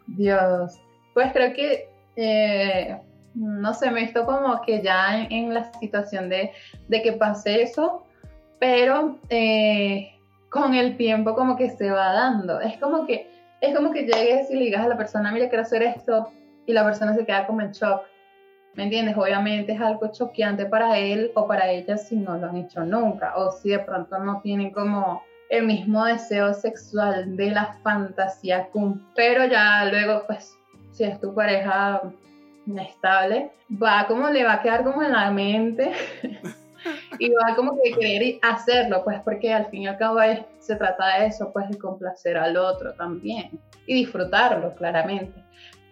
[0.08, 0.78] Dios,
[1.14, 1.88] pues creo que,
[2.18, 3.00] eh,
[3.34, 6.52] no sé, me estoy como que ya en, la situación de,
[6.90, 8.06] que pase eso,
[8.60, 12.60] pero eh, con el tiempo como que se va dando.
[12.60, 15.62] Es como que es como que llegues y le digas a la persona, mira, quiero
[15.62, 16.30] hacer esto,
[16.66, 18.02] y la persona se queda como en shock.
[18.76, 19.18] ¿Me entiendes?
[19.18, 23.36] Obviamente es algo choqueante para él o para ella si no lo han hecho nunca,
[23.36, 28.70] o si de pronto no tienen como el mismo deseo sexual de la fantasía,
[29.16, 30.58] pero ya luego, pues,
[30.92, 32.02] si es tu pareja
[32.80, 35.92] estable, va como le va a quedar como en la mente
[37.20, 40.20] y va como que querer hacerlo, pues porque al fin y al cabo
[40.60, 45.44] se trata de eso, pues de complacer al otro también y disfrutarlo claramente.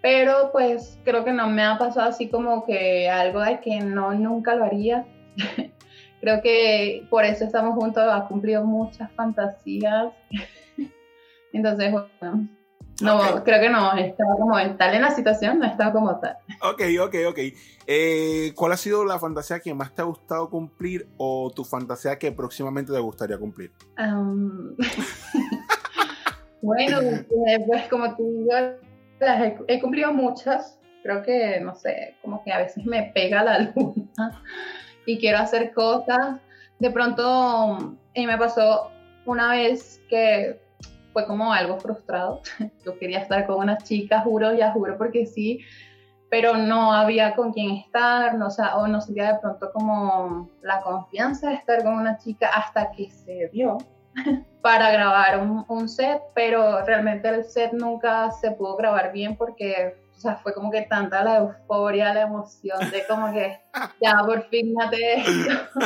[0.01, 4.13] Pero pues creo que no me ha pasado así como que algo de que no,
[4.13, 5.05] nunca lo haría.
[6.21, 10.13] creo que por eso estamos juntos, ha cumplido muchas fantasías.
[11.53, 12.47] Entonces, bueno,
[13.01, 16.37] no, creo que no, estaba como tal en la situación, no estaba como tal.
[16.61, 17.39] Ok, ok, ok.
[17.87, 22.19] Eh, ¿Cuál ha sido la fantasía que más te ha gustado cumplir o tu fantasía
[22.19, 23.71] que próximamente te gustaría cumplir?
[23.97, 24.75] Um,
[26.61, 26.99] bueno,
[27.65, 28.47] pues como tú
[29.19, 30.79] he, cumplido muchas.
[31.03, 34.41] Creo que, no sé, como que a veces me pega la luna
[35.05, 36.37] y quiero hacer cosas.
[36.79, 38.91] De pronto, y me pasó
[39.25, 40.59] una vez que
[41.13, 42.41] fue como algo frustrado.
[42.85, 45.59] Yo quería estar con una chica, juro, ya juro, porque sí,
[46.29, 51.55] pero no había con quién estar, o no sentía de pronto como la confianza de
[51.55, 53.77] estar con una chica hasta que se dio
[54.61, 59.95] para grabar un, un, set, pero realmente el set nunca se pudo grabar bien porque
[60.15, 63.57] o sea, fue como que tanta la euforia, la emoción de como que
[64.01, 65.81] ya por fin mate esto.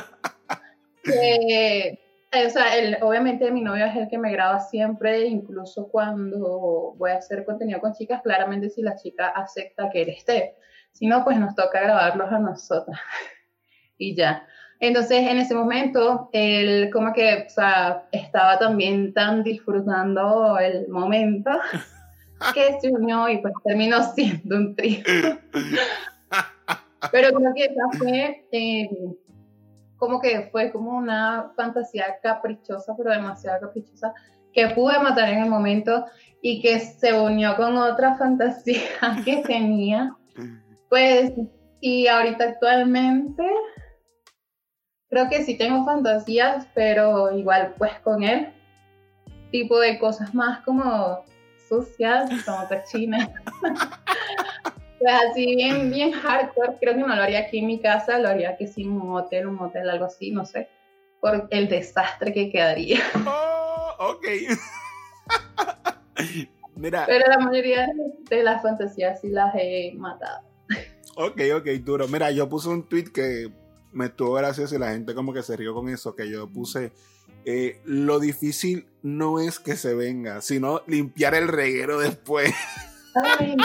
[1.03, 1.99] que
[2.33, 7.11] o sea, el, obviamente mi novio es el que me graba siempre, incluso cuando voy
[7.11, 10.55] a hacer contenido con chicas, claramente si la chica acepta que él esté.
[10.91, 12.99] Si no, pues nos toca grabarlos a nosotras.
[13.97, 14.47] y ya.
[14.85, 21.51] Entonces, en ese momento, él como que, o sea, estaba también tan disfrutando el momento
[22.53, 25.01] que se unió y pues terminó siendo un trío.
[27.13, 28.45] Pero creo que esa fue...
[28.51, 28.89] Eh,
[29.95, 34.13] como que fue como una fantasía caprichosa, pero demasiado caprichosa,
[34.51, 36.03] que pude matar en el momento
[36.41, 38.81] y que se unió con otra fantasía
[39.23, 40.13] que tenía.
[40.89, 41.31] Pues,
[41.81, 43.43] y ahorita actualmente
[45.13, 48.49] creo que sí tengo fantasías, pero igual pues con él,
[49.51, 51.23] tipo de cosas más como
[51.69, 53.29] sucias, como cochinas.
[54.99, 58.29] Pues así bien, bien hardcore, creo que no lo haría aquí en mi casa, lo
[58.29, 60.69] haría que sí en un hotel, un hotel, algo así, no sé,
[61.19, 63.01] por el desastre que quedaría.
[63.27, 64.25] Oh, ok.
[66.77, 67.03] Mira.
[67.05, 67.85] Pero la mayoría
[68.29, 70.47] de las fantasías sí las he matado.
[71.17, 72.07] Ok, ok, duro.
[72.07, 73.51] Mira, yo puse un tweet que
[73.93, 76.91] me estuvo gracioso y la gente como que se rió con eso, que yo puse,
[77.45, 82.53] eh, lo difícil no es que se venga, sino limpiar el reguero después.
[83.15, 83.55] Ay,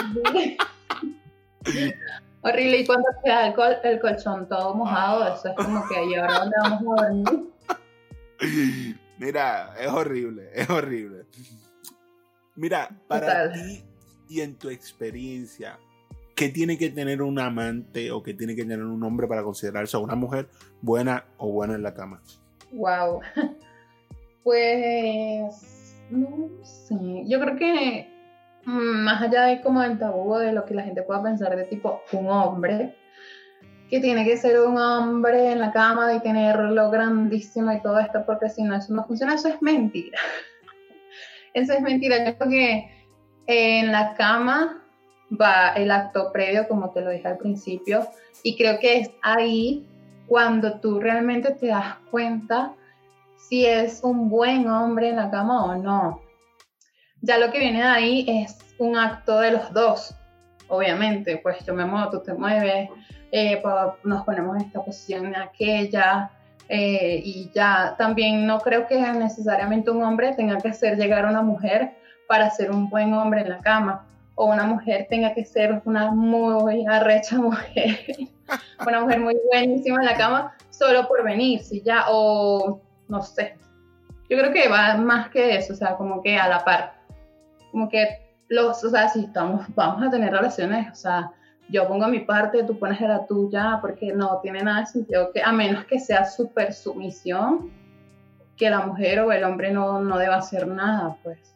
[2.40, 2.78] Horrible.
[2.78, 3.46] Y cuando queda
[3.82, 7.50] el, colchón todo mojado, eso es como que ahí ahora dónde vamos a dormir.
[9.18, 11.26] Mira, es horrible, es horrible.
[12.54, 13.84] Mira, para ti
[14.28, 15.78] y en tu experiencia,
[16.38, 19.96] ¿qué tiene que tener un amante o qué tiene que tener un hombre para considerarse
[19.96, 20.48] una mujer
[20.80, 22.22] buena o buena en la cama?
[22.72, 23.20] Wow.
[24.44, 26.94] Pues no sé.
[27.26, 28.08] Yo creo que
[28.68, 31.64] Mm, más allá de como el tabú de lo que la gente pueda pensar de
[31.64, 32.94] tipo un hombre,
[33.88, 38.24] que tiene que ser un hombre en la cama y tenerlo grandísimo y todo esto,
[38.26, 40.18] porque si no, eso no funciona, eso es mentira.
[41.54, 42.24] Eso es mentira.
[42.24, 43.06] Yo creo que
[43.46, 44.84] en la cama
[45.30, 48.06] va el acto previo, como te lo dije al principio,
[48.42, 49.86] y creo que es ahí
[50.26, 52.74] cuando tú realmente te das cuenta
[53.36, 56.20] si es un buen hombre en la cama o no.
[57.20, 60.14] Ya lo que viene de ahí es un acto de los dos,
[60.68, 62.90] obviamente, pues yo me muevo, tú te mueves,
[63.32, 63.60] eh,
[64.04, 66.30] nos ponemos en esta posición, en aquella,
[66.68, 67.94] eh, y ya.
[67.98, 72.50] También no creo que necesariamente un hombre tenga que hacer llegar a una mujer para
[72.50, 74.06] ser un buen hombre en la cama,
[74.38, 77.98] o una mujer tenga que ser una muy arrecha mujer,
[78.86, 83.56] una mujer muy buenísima en la cama, solo por venir, si ya, o no sé.
[84.30, 86.98] Yo creo que va más que eso, o sea, como que a la par
[87.70, 88.06] como que
[88.48, 91.32] los, o sea, si estamos, vamos a tener relaciones, o sea,
[91.68, 95.42] yo pongo mi parte, tú pones la tuya, porque no tiene nada de sentido que,
[95.42, 97.70] a menos que sea súper sumisión,
[98.56, 101.54] que la mujer o el hombre no, no deba hacer nada, pues.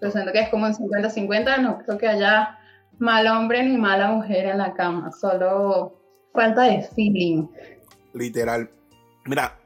[0.00, 2.58] Yo siento que es como en 50-50, no creo que haya
[2.98, 6.00] mal hombre ni mala mujer en la cama, solo
[6.32, 7.46] falta de feeling.
[8.14, 8.70] Literal.
[9.26, 9.58] Mira,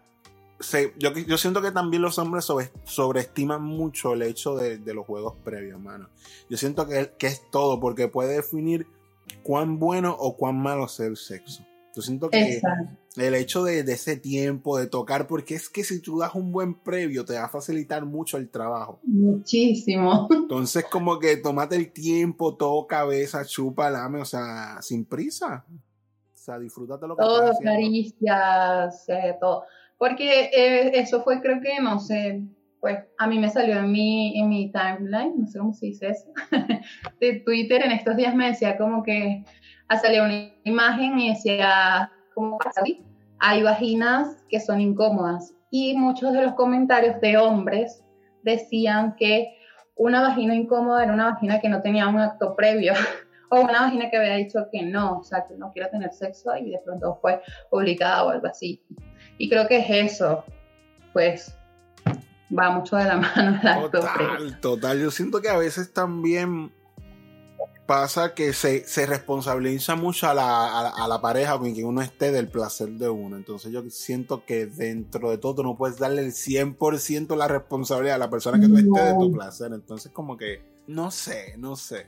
[0.96, 2.46] yo, siento que también los hombres
[2.84, 6.08] sobreestiman mucho el hecho de, los juegos previos, mano.
[6.48, 8.86] Yo siento que, que, es todo, porque puede definir
[9.42, 11.64] cuán bueno o cuán malo es el sexo.
[11.94, 12.60] Yo siento que
[13.16, 16.74] el hecho de, ese tiempo, de tocar, porque es que si tú das un buen
[16.74, 18.98] previo, te va a facilitar mucho el trabajo.
[19.04, 20.28] Muchísimo.
[20.30, 25.64] Entonces, como que tomate el tiempo, toca, cabeza, chupa, lame, o sea, sin prisa.
[26.32, 29.64] sea, disfrútate lo que Todo, estás caricias, eh, todo.
[29.96, 32.42] Porque eh, eso fue, creo que, no sé,
[32.80, 36.08] pues a mí me salió en mi, en mi timeline, no sé cómo se dice
[36.08, 36.26] eso,
[37.20, 39.42] de Twitter en estos días me decía como que
[39.88, 43.04] ah, salió una imagen y decía, como así,
[43.38, 45.54] hay vaginas que son incómodas.
[45.70, 48.02] Y muchos de los comentarios de hombres
[48.42, 49.56] decían que
[49.96, 52.94] una vagina incómoda era una vagina que no tenía un acto previo.
[53.50, 56.56] O una vagina que había dicho que no, o sea, que no quiero tener sexo
[56.56, 58.82] y de pronto fue publicada o algo así.
[59.38, 60.44] Y creo que es eso,
[61.12, 61.56] pues
[62.58, 64.36] va mucho de la mano el acto previo.
[64.38, 65.00] Total, total.
[65.00, 66.72] Yo siento que a veces también
[67.86, 71.86] pasa que se, se responsabiliza mucho a la, a, la, a la pareja con quien
[71.86, 73.36] uno esté del placer de uno.
[73.36, 78.16] Entonces yo siento que dentro de todo tú no puedes darle el 100% la responsabilidad
[78.16, 79.72] a la persona que tú estés de tu placer.
[79.72, 82.06] Entonces como que, no sé, no sé.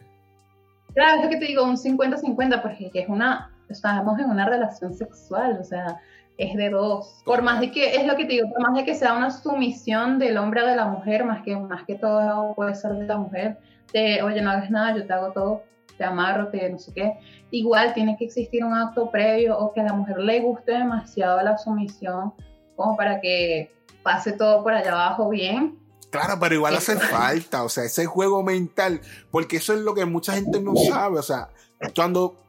[0.94, 4.94] Claro, es lo que te digo, un 50-50, porque es una, estamos en una relación
[4.94, 6.00] sexual, o sea,
[6.38, 7.22] es de dos.
[7.24, 9.30] Por más de que, es lo que te digo, por más de que sea una
[9.30, 13.06] sumisión del hombre o de la mujer, más que, más que todo puede ser de
[13.06, 13.58] la mujer,
[13.96, 15.62] de, oye, no hagas nada, yo te hago todo,
[15.96, 17.12] te amarro, te no sé qué.
[17.50, 21.40] Igual tiene que existir un acto previo o que a la mujer le guste demasiado
[21.42, 22.34] la sumisión,
[22.76, 25.78] como para que pase todo por allá abajo bien.
[26.10, 30.04] Claro, pero igual hace falta, o sea, ese juego mental, porque eso es lo que
[30.04, 31.48] mucha gente no sabe, o sea,
[31.94, 32.45] cuando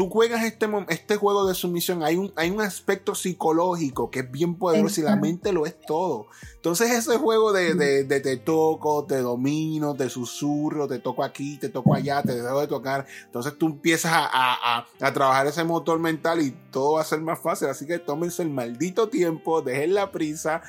[0.00, 4.30] tú juegas este, este juego de sumisión, hay un, hay un aspecto psicológico que es
[4.30, 6.28] bien poderoso y la mente lo es todo.
[6.54, 11.58] Entonces ese juego de, de, de, te toco, te domino, te susurro, te toco aquí,
[11.58, 15.64] te toco allá, te dejo de tocar, entonces tú empiezas a, a, a trabajar ese
[15.64, 19.60] motor mental y todo va a ser más fácil, así que tómense el maldito tiempo,
[19.60, 20.62] dejen la prisa.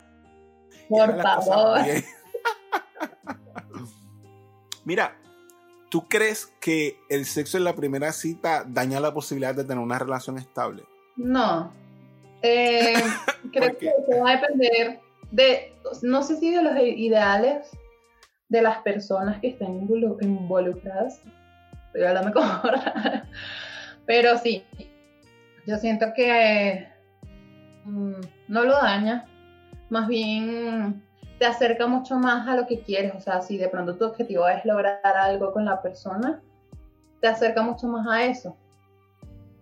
[0.90, 1.80] Por favor.
[4.84, 5.21] Mira,
[5.92, 10.00] ¿tú crees que el sexo en la primera cita daña la posibilidad de tener una
[10.00, 10.84] relación estable?
[11.18, 11.72] No.
[12.42, 12.94] Eh,
[13.52, 17.70] creo que eso va a depender de, no sé si de los ideales
[18.48, 19.88] de las personas que estén
[20.22, 21.22] involucradas.
[21.88, 23.30] Estoy hablando como rara.
[24.06, 24.64] Pero sí,
[25.68, 26.88] yo siento que
[27.84, 29.26] mm, no lo daña.
[29.90, 31.04] Más bien
[31.42, 33.16] te acerca mucho más a lo que quieres.
[33.16, 36.40] O sea, si de pronto tu objetivo es lograr algo con la persona,
[37.20, 38.56] te acerca mucho más a eso.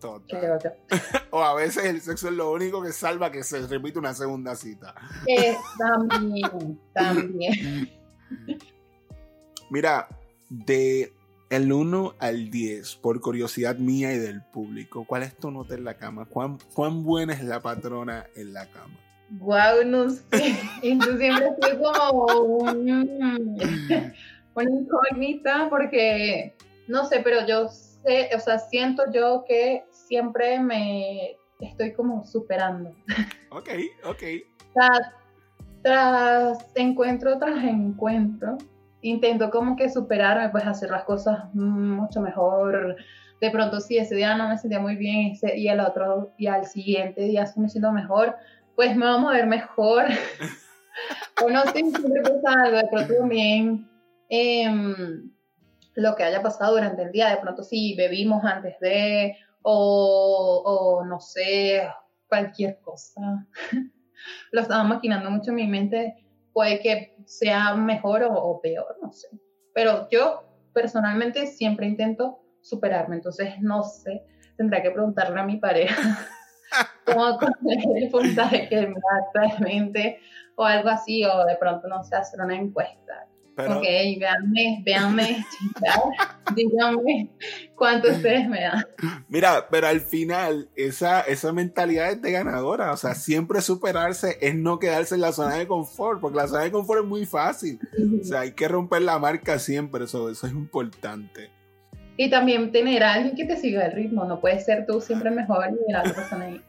[0.02, 0.60] Total.
[1.32, 4.58] o a veces el sexo es lo único que salva que se repite una segunda
[4.58, 4.94] cita.
[5.26, 7.90] Eh, también, también.
[9.70, 10.10] Mira,
[10.50, 11.14] de
[11.50, 15.86] el 1 al 10, por curiosidad mía y del público, ¿cuál es tu nota en
[15.86, 16.26] la cama?
[16.26, 18.98] ¿Cuán, cuán buena es la patrona en la cama?
[19.32, 20.56] Wow, no sé.
[20.82, 22.26] Yo siempre estoy como
[22.58, 23.58] un,
[24.56, 26.56] una incógnita porque,
[26.88, 32.96] no sé, pero yo sé, o sea, siento yo que siempre me estoy como superando.
[33.52, 33.70] Ok,
[34.06, 34.24] ok.
[34.74, 35.12] Tras,
[35.82, 38.58] tras encuentro tras encuentro,
[39.02, 42.96] intento como que superarme, pues hacer las cosas mucho mejor.
[43.42, 46.48] De pronto, si ese día no me sentía muy bien ese, y el otro, y
[46.48, 48.36] al siguiente día sí me siento mejor,
[48.80, 50.06] pues me vamos a ver mejor.
[51.44, 53.90] o no sé, siempre pasa algo, de pronto también
[54.30, 54.72] eh,
[55.96, 61.04] lo que haya pasado durante el día, de pronto si bebimos antes de, o, o
[61.04, 61.90] no sé,
[62.30, 63.46] cualquier cosa.
[64.54, 66.16] lo estaba maquinando mucho en mi mente,
[66.54, 69.28] puede que sea mejor o, o peor, no sé.
[69.74, 74.24] Pero yo personalmente siempre intento superarme, entonces no sé,
[74.56, 76.26] tendrá que preguntarle a mi pareja
[77.14, 77.40] cómo
[77.96, 80.20] el puntaje que me da actualmente
[80.56, 83.28] o algo así, o de pronto, no sé, hacer una encuesta.
[83.56, 85.46] Pero, ok, véanme, véanme,
[86.56, 87.30] díganme
[87.76, 88.86] cuánto ustedes me dan.
[89.28, 92.94] Mira, pero al final, esa, esa mentalidad es de ganadora.
[92.94, 96.64] O sea, siempre superarse es no quedarse en la zona de confort, porque la zona
[96.64, 97.80] de confort es muy fácil.
[98.22, 101.52] O sea, hay que romper la marca siempre, eso, eso es importante.
[102.22, 105.32] Y también tener a alguien que te siga el ritmo, no puedes ser tú siempre
[105.32, 106.62] mejor y la otra persona ahí.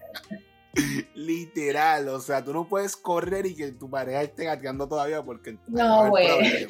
[1.17, 5.59] Literal, o sea, tú no puedes correr y que tu pareja esté gateando todavía porque
[5.67, 6.69] no, güey.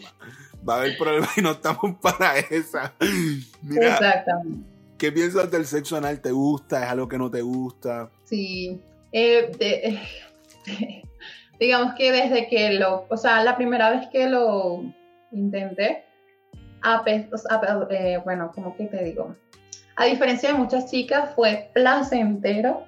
[0.67, 2.95] Va a haber problemas y no estamos para esa.
[3.61, 4.67] Mira, Exactamente.
[4.97, 6.23] ¿Qué piensas del sexo anal?
[6.23, 6.83] ¿Te gusta?
[6.83, 8.09] ¿Es algo que no te gusta?
[8.25, 8.81] Sí.
[9.13, 10.01] Eh, de,
[11.61, 14.83] digamos que desde que lo, o sea, la primera vez que lo
[15.33, 16.07] intenté,
[16.83, 19.35] a, a, eh, bueno, como que te digo,
[19.97, 22.87] a diferencia de muchas chicas, fue placentero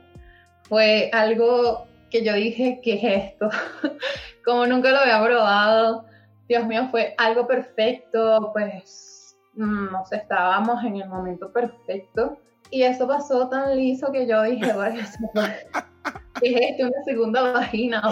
[0.72, 3.50] fue algo que yo dije, ¿qué es esto?
[4.44, 6.06] Como nunca lo había probado,
[6.48, 12.38] Dios mío, fue algo perfecto, pues, no sé, estábamos en el momento perfecto
[12.70, 14.72] Y eso pasó tan liso que yo dije,
[16.40, 16.86] ¿qué es esto?
[16.86, 18.02] ¿Una segunda vagina?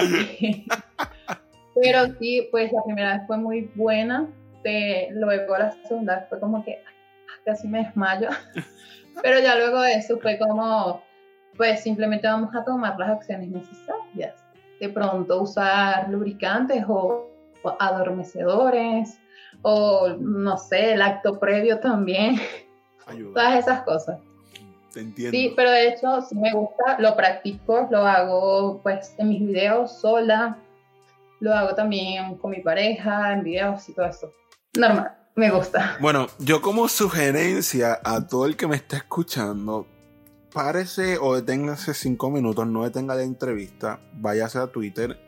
[1.82, 4.28] Pero sí, pues la primera vez fue muy buena.
[4.62, 6.82] De, luego la segunda vez fue como que
[7.44, 8.28] casi me desmayo.
[9.22, 11.02] Pero ya luego de eso fue como,
[11.56, 14.44] pues simplemente vamos a tomar las acciones necesarias.
[14.80, 17.28] De pronto usar lubricantes o,
[17.78, 19.18] adormecedores
[19.62, 22.36] o no sé, el acto previo también.
[23.34, 24.20] Todas esas cosas.
[24.92, 25.36] Te entiendo.
[25.36, 30.00] Sí, pero de hecho sí me gusta, lo practico, lo hago pues en mis videos
[30.00, 30.58] sola,
[31.40, 34.32] lo hago también con mi pareja, en videos y todo eso.
[34.78, 35.96] Normal, me gusta.
[36.00, 39.88] Bueno, yo como sugerencia a todo el que me está escuchando,
[40.52, 45.18] párese o deténgase cinco minutos, no detenga la entrevista, váyase a Twitter.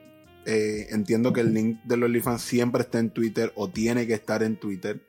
[0.44, 4.42] Eh, entiendo que el link de OnlyFans siempre está en Twitter o tiene que estar
[4.42, 5.02] en Twitter.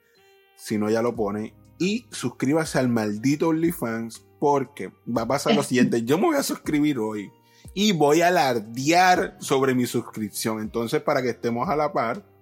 [0.55, 1.53] Si no, ya lo pone.
[1.79, 6.03] Y suscríbase al maldito OnlyFans porque va a pasar lo siguiente.
[6.03, 7.31] Yo me voy a suscribir hoy
[7.73, 10.59] y voy a alardear sobre mi suscripción.
[10.59, 12.32] Entonces, para que estemos a la par,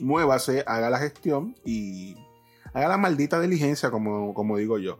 [0.00, 2.16] muévase, haga la gestión y
[2.72, 4.98] haga la maldita diligencia, como, como digo yo.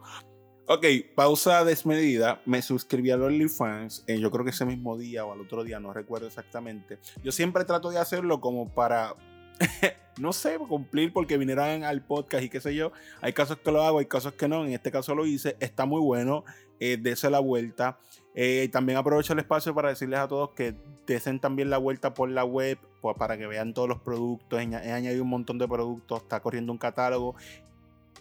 [0.67, 0.85] Ok,
[1.15, 2.41] pausa desmedida.
[2.45, 4.03] Me suscribí a OnlyFans.
[4.07, 6.97] Eh, yo creo que ese mismo día o al otro día, no recuerdo exactamente.
[7.23, 9.15] Yo siempre trato de hacerlo como para
[10.19, 12.91] no sé, cumplir porque vinieran al podcast y qué sé yo.
[13.21, 14.65] Hay casos que lo hago, hay casos que no.
[14.65, 15.55] En este caso lo hice.
[15.59, 16.43] Está muy bueno.
[16.79, 17.99] Eh, dese la vuelta.
[18.33, 20.75] Eh, también aprovecho el espacio para decirles a todos que
[21.07, 22.77] desen también la vuelta por la web
[23.13, 24.59] para que vean todos los productos.
[24.59, 26.23] He, añadido un montón de productos.
[26.23, 27.35] Está corriendo un catálogo.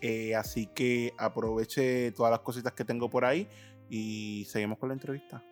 [0.00, 3.48] Eh, así que aproveche todas las cositas que tengo por ahí.
[3.88, 5.42] Y seguimos con la entrevista.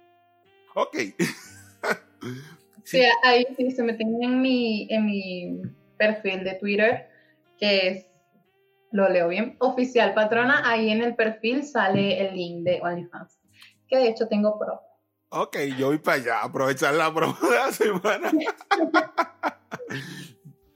[0.74, 0.96] Ok.
[2.84, 5.62] Sí, ahí sí se me tiene en mi, en mi
[5.96, 7.08] perfil de Twitter,
[7.58, 8.06] que es,
[8.90, 13.38] lo leo bien, oficial patrona, ahí en el perfil sale el link de OnlyFans,
[13.88, 14.80] que de hecho tengo pro.
[15.34, 18.30] Ok, yo voy para allá, aprovechar la promo de la semana.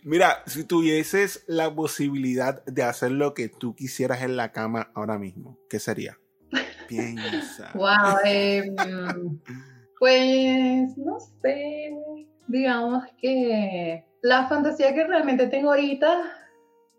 [0.02, 5.18] Mira, si tuvieses la posibilidad de hacer lo que tú quisieras en la cama ahora
[5.18, 6.18] mismo, ¿qué sería?
[6.88, 7.70] Piensa.
[7.74, 8.72] Wow, eh,
[9.98, 11.94] pues no sé,
[12.46, 16.32] digamos que la fantasía que realmente tengo ahorita,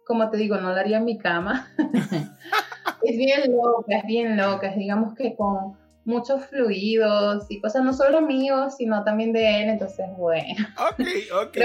[0.05, 1.73] como te digo, no la haría en mi cama.
[3.01, 8.21] es bien loca, es bien loca, digamos que con muchos fluidos y cosas no solo
[8.21, 10.67] míos, sino también de él, entonces bueno.
[10.77, 11.01] Ok,
[11.43, 11.57] ok.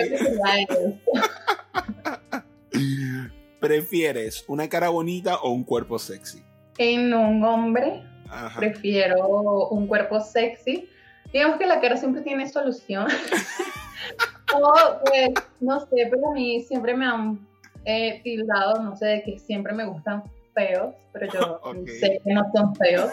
[3.60, 6.42] ¿Prefieres una cara bonita o un cuerpo sexy?
[6.78, 8.02] En un hombre,
[8.56, 10.88] prefiero un cuerpo sexy
[11.32, 13.06] digamos que la cara siempre tiene solución.
[14.54, 14.74] o,
[15.04, 15.30] pues,
[15.60, 17.46] no sé, pero a mí siempre me han
[17.84, 20.22] eh, tildado, no sé, de que siempre me gustan
[20.54, 21.60] feos, pero yo
[22.00, 23.10] sé que no son feos.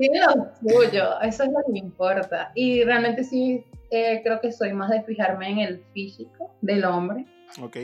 [0.00, 2.50] Tiene lo suyo, eso es lo que me importa.
[2.56, 7.26] Y realmente sí, eh, creo que soy más de fijarme en el físico del hombre.
[7.60, 7.76] Ok.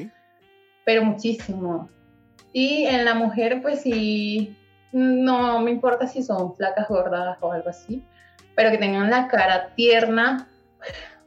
[0.84, 1.88] Pero muchísimo.
[2.52, 4.56] Y en la mujer, pues sí,
[4.92, 8.02] no me importa si son flacas, gordas o algo así
[8.56, 10.48] pero que tengan la cara tierna,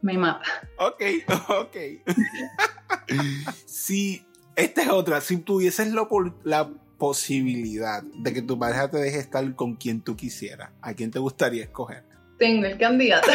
[0.02, 0.44] me mata.
[0.76, 1.02] Ok,
[1.48, 1.76] ok.
[3.64, 4.26] si,
[4.56, 6.08] esta es otra, si tuvieses lo,
[6.42, 6.68] la
[7.00, 11.18] posibilidad de que tu pareja te deje estar con quien tú quisieras, ¿a quién te
[11.18, 12.04] gustaría escoger?
[12.38, 13.28] Tengo el candidato.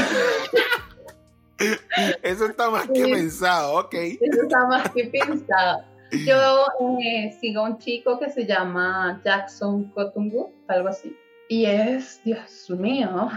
[2.24, 3.93] Eso está más que pensado, ok.
[3.93, 5.84] Eso está más que pensado.
[6.11, 6.68] Yo
[7.01, 11.18] eh, sigo a un chico que se llama Jackson Kotungu, algo así.
[11.49, 13.30] Y es, Dios mío,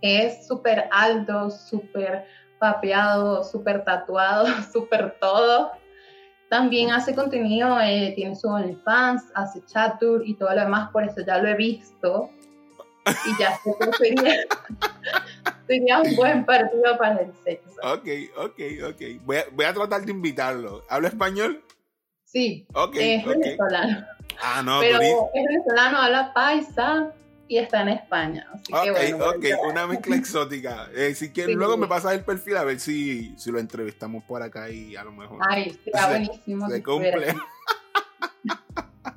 [0.00, 2.24] es súper alto, súper
[2.58, 5.72] papeado, súper tatuado, súper todo.
[6.48, 11.04] También hace contenido, eh, tiene su OnlyFans, hace chat tour y todo lo demás, por
[11.04, 12.30] eso ya lo he visto.
[13.06, 14.40] Y ya sé que sería,
[15.66, 17.70] sería un buen partido para el sexo.
[17.82, 19.02] Ok, ok, ok.
[19.24, 20.82] Voy a, voy a tratar de invitarlo.
[20.88, 21.62] ¿Habla español?
[22.24, 22.66] Sí.
[22.74, 22.96] Ok.
[22.96, 24.06] Es venezolano.
[24.42, 27.12] Ah, no, Pero es venezolano, habla paisa
[27.48, 28.46] y está en España.
[28.52, 30.88] Así ok, que bueno, ok, una mezcla exótica.
[30.94, 34.42] Eh, si quieres, luego me pasas el perfil a ver si, si lo entrevistamos por
[34.42, 35.40] acá y a lo mejor.
[35.48, 36.68] Ay, está buenísimo.
[36.68, 37.34] Se cumple.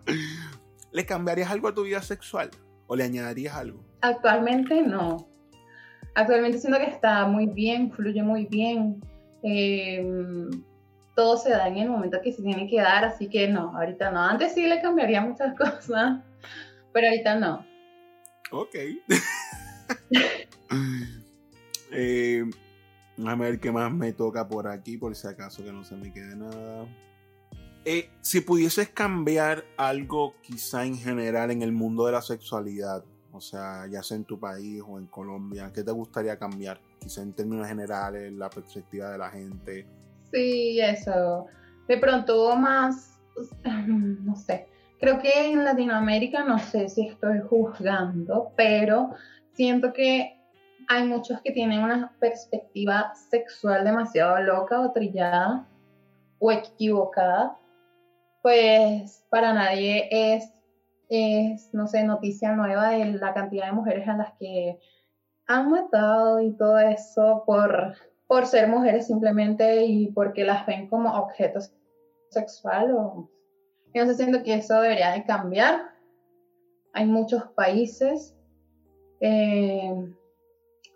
[0.91, 2.49] ¿Le cambiarías algo a tu vida sexual?
[2.87, 3.83] ¿O le añadirías algo?
[4.01, 5.27] Actualmente no.
[6.15, 9.01] Actualmente siento que está muy bien, fluye muy bien.
[9.43, 10.49] Em,
[11.15, 14.11] todo se da en el momento que se tiene que dar, así que no, ahorita
[14.11, 14.21] no.
[14.21, 16.21] Antes sí le cambiaría muchas cosas,
[16.93, 17.70] pero ahorita no.
[18.51, 18.75] Ok.
[21.91, 22.43] eh,
[23.25, 26.11] a ver qué más me toca por aquí, por si acaso que no se me
[26.11, 26.85] quede nada.
[27.85, 33.41] Eh, si pudieses cambiar algo quizá en general en el mundo de la sexualidad, o
[33.41, 36.79] sea, ya sea en tu país o en Colombia, ¿qué te gustaría cambiar?
[36.99, 39.87] Quizá en términos generales, la perspectiva de la gente.
[40.31, 41.47] Sí, eso.
[41.87, 43.19] De pronto más,
[43.65, 44.67] no sé,
[45.01, 49.09] creo que en Latinoamérica, no sé si estoy juzgando, pero
[49.53, 50.37] siento que
[50.87, 55.67] hay muchos que tienen una perspectiva sexual demasiado loca o trillada
[56.37, 57.57] o equivocada.
[58.43, 60.53] Pues para nadie es,
[61.73, 64.79] no sé, noticia nueva de la cantidad de mujeres a las que
[65.47, 67.95] han matado y todo eso por,
[68.27, 71.73] por ser mujeres simplemente y porque las ven como objetos
[72.29, 73.29] sexual o
[73.93, 75.91] no siento que eso debería de cambiar.
[76.93, 78.35] Hay muchos países
[79.19, 79.93] eh,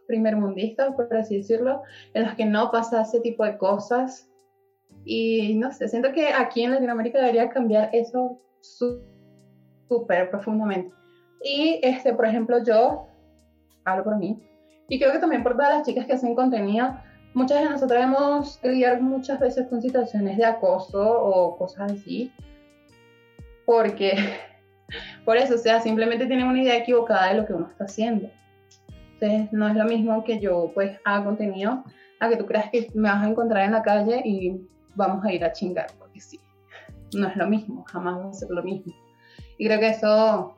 [0.08, 1.82] primermundistas, por así decirlo,
[2.14, 4.30] en los que no pasa ese tipo de cosas.
[5.04, 10.94] Y no sé, siento que aquí en Latinoamérica debería cambiar eso súper profundamente.
[11.44, 13.08] Y, este, por ejemplo, yo
[13.84, 14.42] hablo por mí,
[14.88, 16.96] y creo que también por todas las chicas que hacen contenido,
[17.34, 22.32] muchas de nosotras hemos lidiado muchas veces con situaciones de acoso o cosas así,
[23.66, 24.16] porque
[25.26, 28.30] por eso, o sea, simplemente tienen una idea equivocada de lo que uno está haciendo.
[29.14, 31.84] Entonces, no es lo mismo que yo pues haga contenido
[32.20, 34.62] a que tú creas que me vas a encontrar en la calle y
[34.96, 36.40] vamos a ir a chingar, porque sí,
[37.14, 38.94] no es lo mismo, jamás va a ser lo mismo.
[39.58, 40.58] Y creo que eso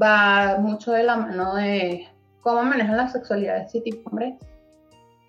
[0.00, 2.08] va mucho de la mano de
[2.40, 4.34] cómo manejan la sexualidad de ese tipo hombres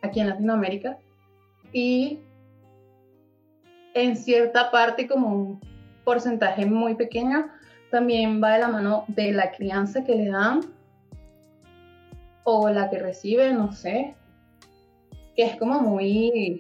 [0.02, 0.98] aquí en Latinoamérica
[1.74, 2.20] y
[3.94, 5.60] en cierta parte como un
[6.04, 7.50] porcentaje muy pequeño
[7.92, 10.62] también va de la mano de la crianza que le dan
[12.44, 14.16] o la que recibe, no sé,
[15.36, 16.60] que es como muy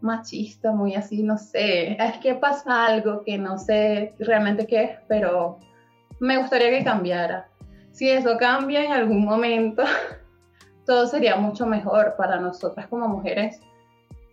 [0.00, 4.90] machista, muy así, no sé, es que pasa algo que no sé realmente qué es,
[5.08, 5.58] pero
[6.20, 7.48] me gustaría que cambiara.
[7.90, 9.82] Si eso cambia en algún momento,
[10.86, 13.60] todo sería mucho mejor para nosotras como mujeres.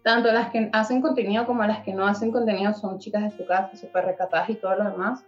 [0.05, 3.43] Tanto las que hacen contenido como las que no hacen contenido son chicas de su
[3.47, 5.25] casa, súper recatadas y todo lo demás.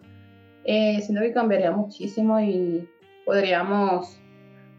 [0.65, 2.87] Eh, siento que cambiaría muchísimo y
[3.25, 4.19] podríamos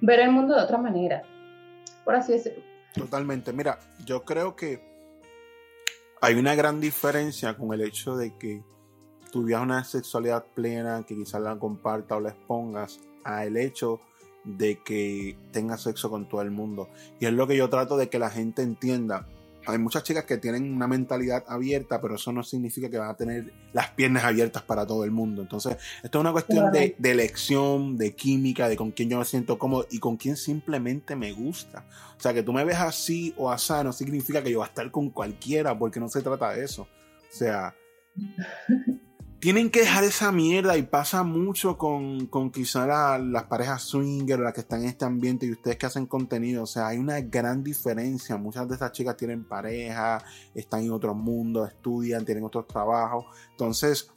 [0.00, 1.24] ver el mundo de otra manera,
[2.04, 2.62] por así decirlo.
[2.94, 3.52] Totalmente.
[3.52, 4.80] Mira, yo creo que
[6.20, 8.62] hay una gran diferencia con el hecho de que
[9.32, 13.98] tuvieras una sexualidad plena, que quizás la comparta o la expongas, a el hecho
[14.44, 16.88] de que tengas sexo con todo el mundo.
[17.18, 19.26] Y es lo que yo trato de que la gente entienda
[19.66, 23.16] hay muchas chicas que tienen una mentalidad abierta, pero eso no significa que van a
[23.16, 25.42] tener las piernas abiertas para todo el mundo.
[25.42, 29.58] Entonces, esto es una cuestión de, elección, de química, de con quién yo me siento
[29.58, 31.84] cómodo y con quién simplemente me gusta.
[32.16, 34.68] O sea, que tú me ves así o así no significa que yo voy a
[34.68, 36.82] estar con cualquiera, porque no se trata de eso.
[36.82, 37.74] O sea,
[39.40, 44.52] tienen que dejar esa mierda y pasa mucho con, con quizá las parejas swinger, las
[44.52, 46.64] que están en este ambiente y ustedes que hacen contenido.
[46.64, 48.36] O sea, hay una gran diferencia.
[48.36, 50.24] Muchas de estas chicas tienen pareja,
[50.54, 53.26] están en otro mundo, estudian, tienen otros trabajos.
[53.52, 54.10] Entonces,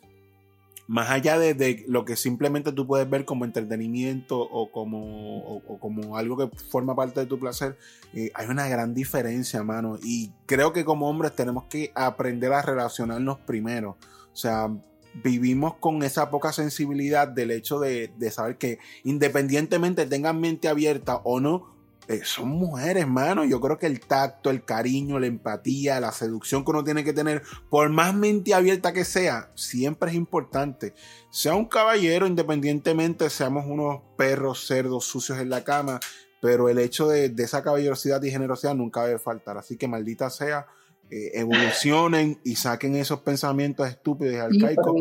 [0.88, 6.36] más allá de, lo que simplemente tú puedes ver como entretenimiento o como, como algo
[6.36, 7.78] que forma parte de tu placer,
[8.14, 10.00] eh, hay una gran diferencia, mano.
[10.02, 13.98] Y creo que como hombres tenemos que aprender a relacionarnos primero.
[14.34, 14.72] O sea,
[15.14, 21.40] vivimos con esa poca sensibilidad del hecho de, saber que independientemente tengan mente abierta o
[21.40, 21.72] no,
[22.08, 23.46] eh, son mujeres, mano.
[23.46, 27.14] Yo creo que el tacto, el cariño, la empatía, la seducción que uno tiene que
[27.14, 30.94] tener, por más mente abierta que sea, siempre es importante.
[31.30, 36.00] Sea un caballero, independientemente seamos unos perros, cerdos, sucios en la cama,
[36.42, 39.58] pero el hecho de, de esa caballerosidad y generosidad nunca debe faltar.
[39.58, 40.68] Así que maldita sea
[41.12, 44.96] eh, evolucionen y saquen esos pensamientos estúpidos y arcaicos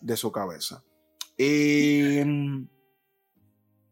[0.00, 0.82] de su cabeza.
[1.36, 2.66] Em,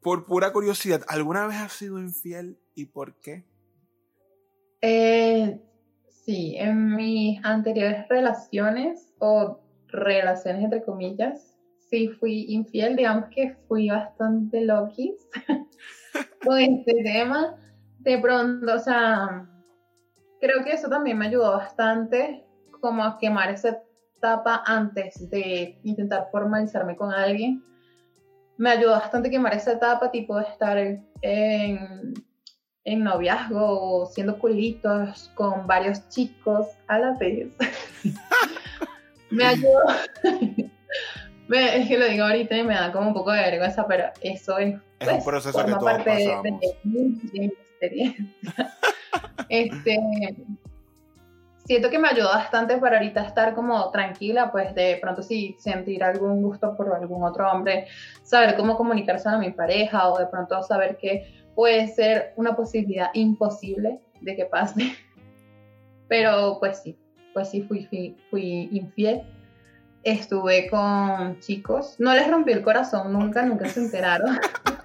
[0.00, 3.44] por pura curiosidad, ¿alguna vez has sido infiel y por qué?
[4.80, 5.60] Eh,
[6.24, 11.58] sí, en mis anteriores relaciones o relaciones entre comillas,
[11.90, 15.28] sí fui infiel, digamos que fui bastante loquis
[16.42, 17.56] con este tema.
[17.98, 19.48] De pronto, o sea,
[20.42, 22.44] creo que eso también me ayudó bastante
[22.80, 23.80] como a quemar esa
[24.16, 27.64] etapa antes de intentar formalizarme con alguien.
[28.58, 31.06] Me ayudó bastante quemar esa etapa tipo de estar en,
[32.84, 37.54] en, noviazgo o siendo culitos con varios chicos a la vez.
[39.30, 39.80] me ayudó.
[41.50, 44.58] es que lo digo ahorita y me da como un poco de vergüenza, pero eso
[44.58, 46.42] es, es un pues, proceso que todos pasamos.
[46.42, 46.52] de
[46.84, 47.52] mi
[47.82, 48.24] experiencia.
[49.48, 49.98] Este,
[51.66, 56.02] siento que me ayudó bastante para ahorita estar como tranquila, pues de pronto si sentir
[56.02, 57.86] algún gusto por algún otro hombre,
[58.22, 63.10] saber cómo comunicarse a mi pareja o de pronto saber que puede ser una posibilidad
[63.12, 64.96] imposible de que pase.
[66.08, 66.98] Pero pues sí,
[67.34, 69.22] pues sí fui, fui, fui infiel.
[70.04, 74.38] Estuve con chicos, no les rompí el corazón nunca, nunca se enteraron.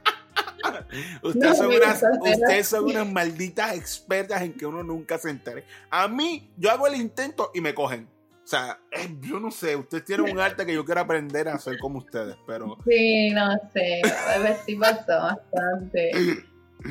[1.22, 2.36] Ustedes, No, son unas, soltera.
[2.36, 5.64] ustedes son unas malditas expertas en que uno nunca se entere.
[5.90, 8.08] A mí, yo hago el intento y me cogen.
[8.44, 11.56] O sea, eh, yo no sé, ustedes tienen un arte que yo quiero aprender a
[11.56, 14.02] hacer como ustedes, pero Sí, no sé,
[14.34, 16.12] a ver sí pasó bastante.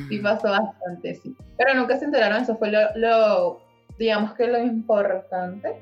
[0.07, 1.35] Sí pasó bastante, sí.
[1.57, 3.61] Pero nunca se enteraron, eso fue lo, lo,
[3.97, 5.81] digamos que lo importante,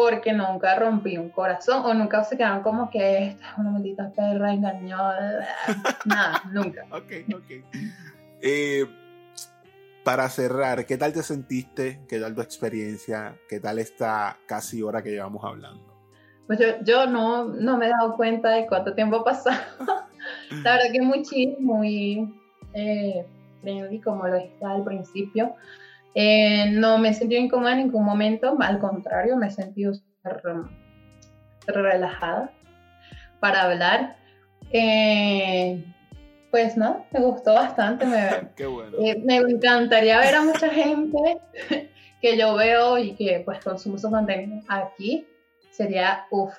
[0.00, 4.10] porque nunca rompí un corazón o nunca se quedaron como que esta es una maldita
[4.10, 4.96] perra engañó.
[6.06, 6.86] Nada, nunca.
[6.90, 7.50] ok, ok.
[8.40, 8.86] Eh,
[10.02, 12.00] para cerrar, ¿qué tal te sentiste?
[12.08, 13.36] ¿Qué tal tu experiencia?
[13.46, 15.84] ¿Qué tal esta casi hora que llevamos hablando?
[16.46, 19.60] Pues yo, yo no, no me he dado cuenta de cuánto tiempo ha pasado.
[20.64, 22.40] La verdad que muy chill, muy
[22.72, 23.26] eh,
[23.60, 25.54] friendly, como lo dije al principio.
[26.14, 29.92] Eh, no me he sentido incómoda en ningún momento, al contrario, me he sentido
[31.66, 32.52] relajada
[33.38, 34.16] para hablar.
[34.72, 35.84] Eh,
[36.50, 38.06] pues no, me gustó bastante.
[38.06, 38.96] Me, Qué bueno.
[39.00, 41.38] eh, me encantaría ver a mucha gente
[42.20, 45.26] que yo veo y que pues consumo su contenido aquí.
[45.70, 46.52] Sería, uff,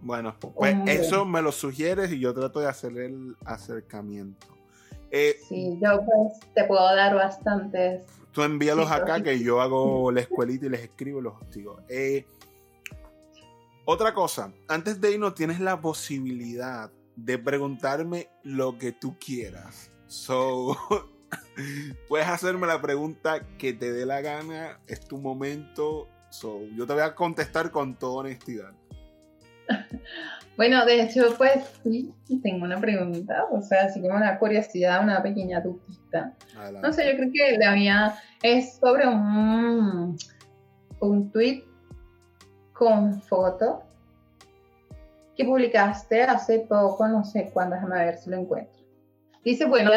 [0.00, 4.48] Bueno, pues eso me lo sugieres y yo trato de hacer el acercamiento.
[5.10, 8.04] Eh, sí, yo pues te puedo dar bastantes.
[8.32, 9.22] Tú envíalos Sí, acá sí.
[9.22, 11.80] que yo hago la escuelita y les escribo los hostigo.
[11.88, 12.26] Eh,
[13.84, 19.90] otra cosa, antes de irnos tienes la posibilidad de preguntarme lo que tú quieras.
[20.06, 20.76] So,
[22.08, 26.08] puedes hacerme la pregunta que te dé la gana, es tu momento.
[26.30, 28.72] So, yo te voy a contestar con toda honestidad.
[30.60, 35.22] Bueno, de hecho, pues sí, tengo una pregunta, o sea, así como una curiosidad, una
[35.22, 36.34] pequeña dudita.
[36.82, 40.18] No sé, yo creo que la mía es sobre un,
[41.00, 41.64] un tweet
[42.74, 43.84] con foto
[45.34, 48.82] que publicaste hace poco, no sé cuándo, déjame ver si lo encuentro.
[49.42, 49.90] Dice, bueno,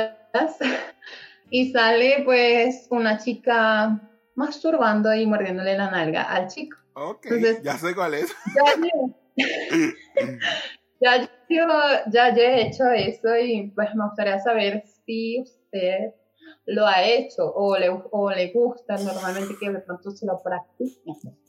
[1.50, 4.00] y sale pues una chica
[4.36, 6.78] masturbando y mordiéndole la nalga al chico.
[6.94, 8.34] Ok, Entonces- ya sé cuál es.
[8.56, 8.82] Ya,
[11.02, 11.68] ya, yo,
[12.12, 16.14] ya yo he hecho eso y pues me gustaría saber si usted
[16.66, 21.02] lo ha hecho o le, o le gusta normalmente que de pronto se lo practique.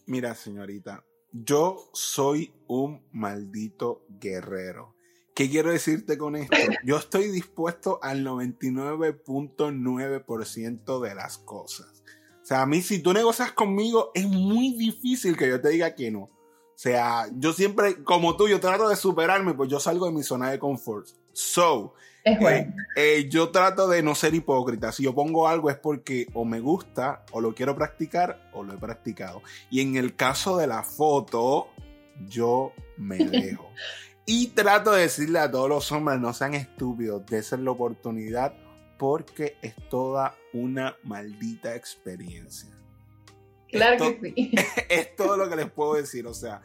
[0.07, 4.97] Mira, señorita, yo soy un maldito guerrero.
[5.35, 6.57] ¿Qué quiero decirte con esto?
[6.85, 12.05] Yo estoy dispuesto al 99.9% de las cosas.
[12.41, 15.97] O sea, a mí si tú negocias conmigo es muy difícil que yo te diga
[15.97, 16.31] que no.
[16.75, 20.23] O sea, yo siempre, como tú, yo trato de superarme, pues yo salgo de mi
[20.23, 21.07] zona de confort.
[21.33, 21.95] So,
[22.25, 22.75] Es bueno.
[22.97, 24.91] eh, yo trato de no ser hipócrita.
[24.93, 28.75] Si yo pongo algo es porque o me gusta, o lo quiero practicar, o lo
[28.75, 29.43] he practicado.
[29.71, 31.69] Y en el caso de la foto,
[32.29, 33.71] yo me dejo.
[34.27, 38.55] y trato de decirle a todos los hombres, no sean estúpidos, desen la oportunidad
[38.99, 42.71] porque es toda una maldita experiencia.
[43.79, 44.53] Claro Esto- que sí.
[44.89, 46.27] es todo lo que les puedo decir.
[46.27, 46.61] O sea,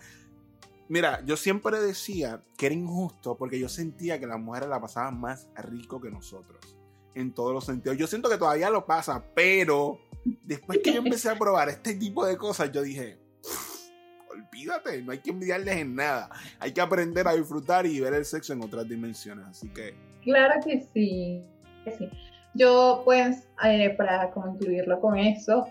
[0.88, 5.20] mira, yo siempre decía que era injusto porque yo sentía que las mujeres la pasaban
[5.20, 6.76] más rico que nosotros.
[7.16, 7.98] En todos los sentidos.
[7.98, 10.00] Yo siento que todavía lo pasa, pero
[10.44, 13.90] después que yo empecé a probar este tipo de cosas, yo dije, "Pff,
[14.30, 16.30] olvídate, no hay que envidiarles en nada.
[16.60, 19.46] Hay que aprender a disfrutar y ver el sexo en otras dimensiones.
[19.48, 21.44] Así que, Claro que sí.
[21.84, 22.10] que sí.
[22.54, 25.68] Yo, pues, eh, para como incluirlo con eso,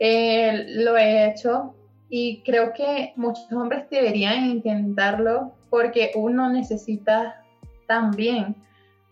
[0.00, 1.74] eh, lo he hecho
[2.08, 7.44] y creo que muchos hombres deberían intentarlo porque uno necesita
[7.86, 8.56] también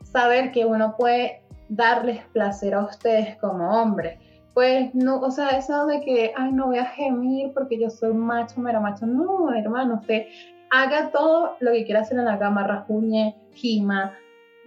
[0.02, 4.18] saber que uno puede darles placer a ustedes como hombre.
[4.54, 8.12] Pues no, o sea, eso de que, ay, no voy a gemir porque yo soy
[8.14, 9.06] macho, mero macho.
[9.06, 10.26] No, hermano, usted
[10.70, 14.18] haga todo lo que quiera hacer en la cama, rasguñe, gima,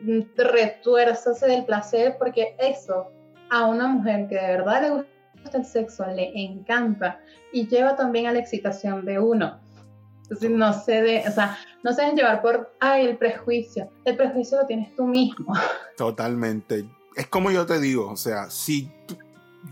[0.01, 3.11] mm, retuérzase del placer, porque eso
[3.49, 5.10] a una mujer que de verdad le gusta
[5.53, 7.19] el sexo, le encanta
[7.51, 9.59] y lleva también a la excitación de uno.
[10.23, 13.89] Entonces no se de, o sea, no se dejen llevar por, ay, el prejuicio.
[14.05, 15.53] El prejuicio lo tienes tú mismo.
[15.97, 16.85] Totalmente.
[17.15, 18.89] Es como yo te digo, o sea, si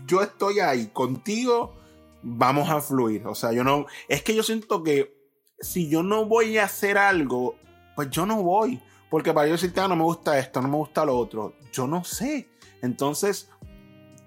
[0.06, 1.74] yo estoy ahí contigo,
[2.22, 3.26] vamos a fluir.
[3.26, 5.16] O sea, yo no, es que yo siento que
[5.60, 7.56] si yo no voy a hacer algo,
[7.96, 8.80] pues yo no voy.
[9.08, 11.86] Porque para yo decirte, ah, no me gusta esto, no me gusta lo otro, yo
[11.86, 12.48] no sé.
[12.80, 13.50] Entonces,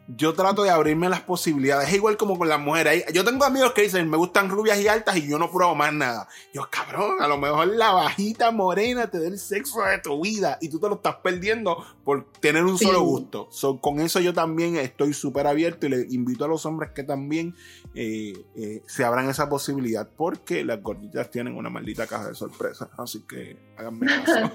[0.07, 1.87] yo trato de abrirme las posibilidades.
[1.87, 3.05] Es igual como con las mujeres.
[3.13, 5.93] Yo tengo amigos que dicen, me gustan rubias y altas y yo no pruebo más
[5.93, 6.27] nada.
[6.53, 10.57] Yo, cabrón, a lo mejor la bajita morena te da el sexo de tu vida
[10.59, 13.49] y tú te lo estás perdiendo por tener un solo gusto.
[13.81, 17.55] con eso yo también estoy súper abierto y le invito a los hombres que también
[17.95, 22.89] eh, eh, se abran esa posibilidad porque las gorditas tienen una maldita caja de sorpresas.
[22.97, 24.51] Así que háganme caso.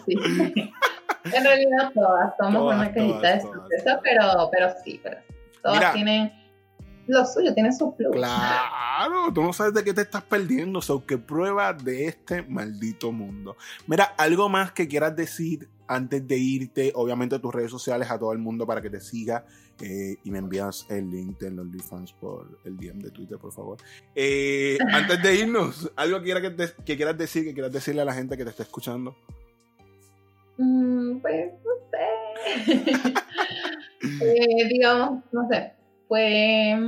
[1.24, 5.18] En realidad todas somos una cajita de sorpresa, pero, pero sí, pero
[5.63, 6.33] todas tienen
[7.09, 8.13] lo suyo, tienen su plus.
[8.13, 13.13] Claro, tú no sabes de qué te estás perdiendo, so que prueba de este maldito
[13.13, 13.57] mundo.
[13.87, 18.33] Mira, algo más que quieras decir antes de irte, obviamente tus redes sociales a todo
[18.33, 19.47] el mundo para que te siga
[19.81, 23.53] eh, y me envías el link de los OnlyFans por el DM de Twitter, por
[23.53, 23.79] favor.
[24.15, 28.13] Eh, antes de irnos, algo que, que, que quieras decir, que quieras decirle a la
[28.13, 29.17] gente que te está escuchando.
[30.59, 33.15] Mm, pues no sé.
[34.25, 35.73] eh, digamos, no sé.
[36.09, 36.79] Pues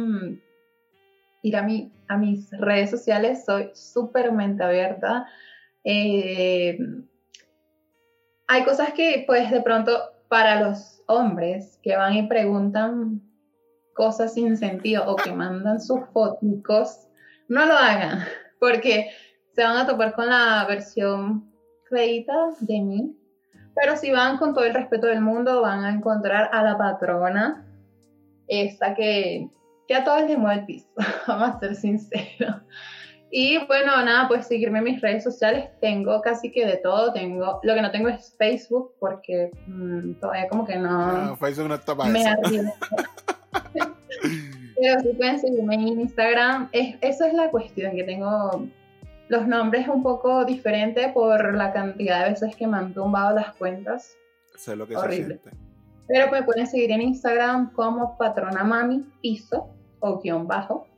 [1.43, 5.27] ir a, mi, a mis redes sociales, soy súper mente abierta.
[5.85, 6.79] Eh,
[8.49, 9.99] hay cosas que, pues, de pronto,
[10.29, 13.23] para los hombres que van y preguntan
[13.95, 17.09] cosas sin sentido o que mandan sus fotos,
[17.49, 18.25] no lo hagan,
[18.59, 19.11] porque
[19.53, 21.53] se van a topar con la versión
[21.89, 23.20] feita de mí
[23.81, 27.65] pero si van con todo el respeto del mundo, van a encontrar a la patrona,
[28.47, 29.49] esa que,
[29.89, 30.89] que a todos les mueve el piso,
[31.27, 32.57] vamos a ser sinceros.
[33.33, 35.69] Y bueno, nada, pues seguirme en mis redes sociales.
[35.81, 37.13] Tengo casi que de todo.
[37.13, 41.27] Tengo, lo que no tengo es Facebook porque mm, todavía como que no.
[41.27, 42.35] No, Facebook no está para me eso.
[44.81, 46.71] Pero sí pueden seguirme en Instagram.
[46.73, 48.67] Es, eso es la cuestión, que tengo
[49.31, 53.55] los nombres un poco diferentes por la cantidad de veces que me han tumbado las
[53.55, 54.17] cuentas.
[54.57, 55.37] Sé lo que Horrible.
[55.37, 55.51] se siente.
[56.09, 59.71] Pero me pueden seguir en Instagram como patrona mami piso
[60.01, 60.89] o guion bajo.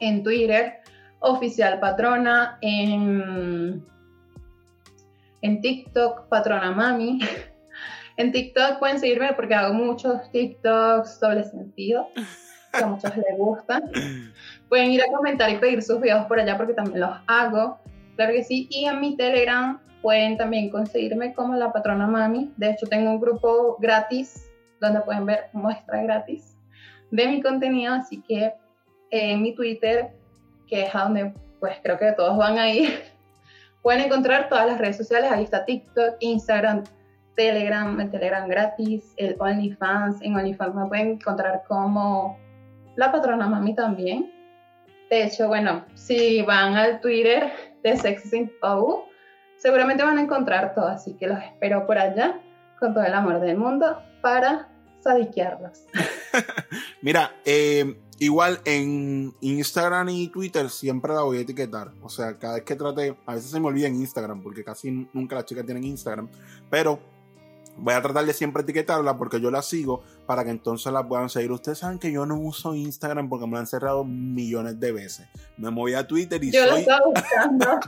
[0.00, 0.74] En Twitter,
[1.20, 2.58] oficial patrona.
[2.60, 3.82] En,
[5.40, 7.18] en TikTok, patrona mami.
[8.18, 12.08] en TikTok pueden seguirme porque hago muchos TikToks doble sentido
[12.76, 13.90] que a muchos les gustan.
[14.74, 17.78] Pueden ir a comentar y pedir sus videos por allá porque también los hago.
[18.16, 18.66] Claro que sí.
[18.72, 22.52] Y en mi Telegram pueden también conseguirme como la patrona mami.
[22.56, 24.50] De hecho, tengo un grupo gratis
[24.80, 26.56] donde pueden ver muestra gratis
[27.12, 27.94] de mi contenido.
[27.94, 28.52] Así que
[29.12, 30.10] en mi Twitter,
[30.66, 33.00] que es a donde pues creo que todos van a ir,
[33.80, 35.30] pueden encontrar todas las redes sociales.
[35.30, 36.82] Ahí está TikTok, Instagram,
[37.36, 40.20] Telegram, el Telegram gratis, el OnlyFans.
[40.20, 42.36] En OnlyFans me pueden encontrar como
[42.96, 44.33] la patrona mami también.
[45.10, 47.52] De hecho, bueno, si van al Twitter
[47.82, 48.50] de Sexy
[49.56, 52.40] seguramente van a encontrar todo, así que los espero por allá
[52.78, 54.68] con todo el amor del mundo para
[55.00, 55.84] sadiquearlos.
[57.02, 61.92] Mira, eh, igual en Instagram y Twitter siempre la voy a etiquetar.
[62.02, 65.08] O sea, cada vez que trate, a veces se me olvida en Instagram, porque casi
[65.12, 66.28] nunca las chicas tienen Instagram,
[66.70, 66.98] pero
[67.76, 71.28] Voy a tratar de siempre etiquetarla porque yo la sigo para que entonces la puedan
[71.28, 71.50] seguir.
[71.50, 75.26] Ustedes saben que yo no uso Instagram porque me lo han cerrado millones de veces.
[75.56, 76.84] Me moví a Twitter y yo soy.
[76.84, 77.80] Lo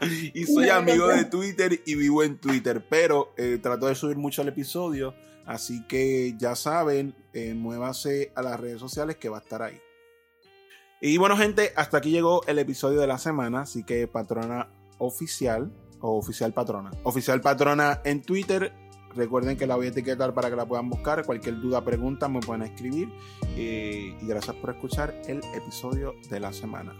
[0.34, 2.84] y soy amigo de Twitter y vivo en Twitter.
[2.88, 5.14] Pero eh, trato de subir mucho el episodio.
[5.46, 9.80] Así que ya saben, eh, muévase a las redes sociales que va a estar ahí.
[11.00, 13.62] Y bueno, gente, hasta aquí llegó el episodio de la semana.
[13.62, 14.68] Así que patrona
[14.98, 16.90] oficial o oficial patrona.
[17.02, 18.72] Oficial patrona en Twitter,
[19.14, 21.24] Recuerden que la voy a etiquetar para que la puedan buscar.
[21.24, 23.12] Cualquier duda, pregunta, me pueden escribir.
[23.56, 26.94] Eh, y gracias por escuchar el episodio de la semana.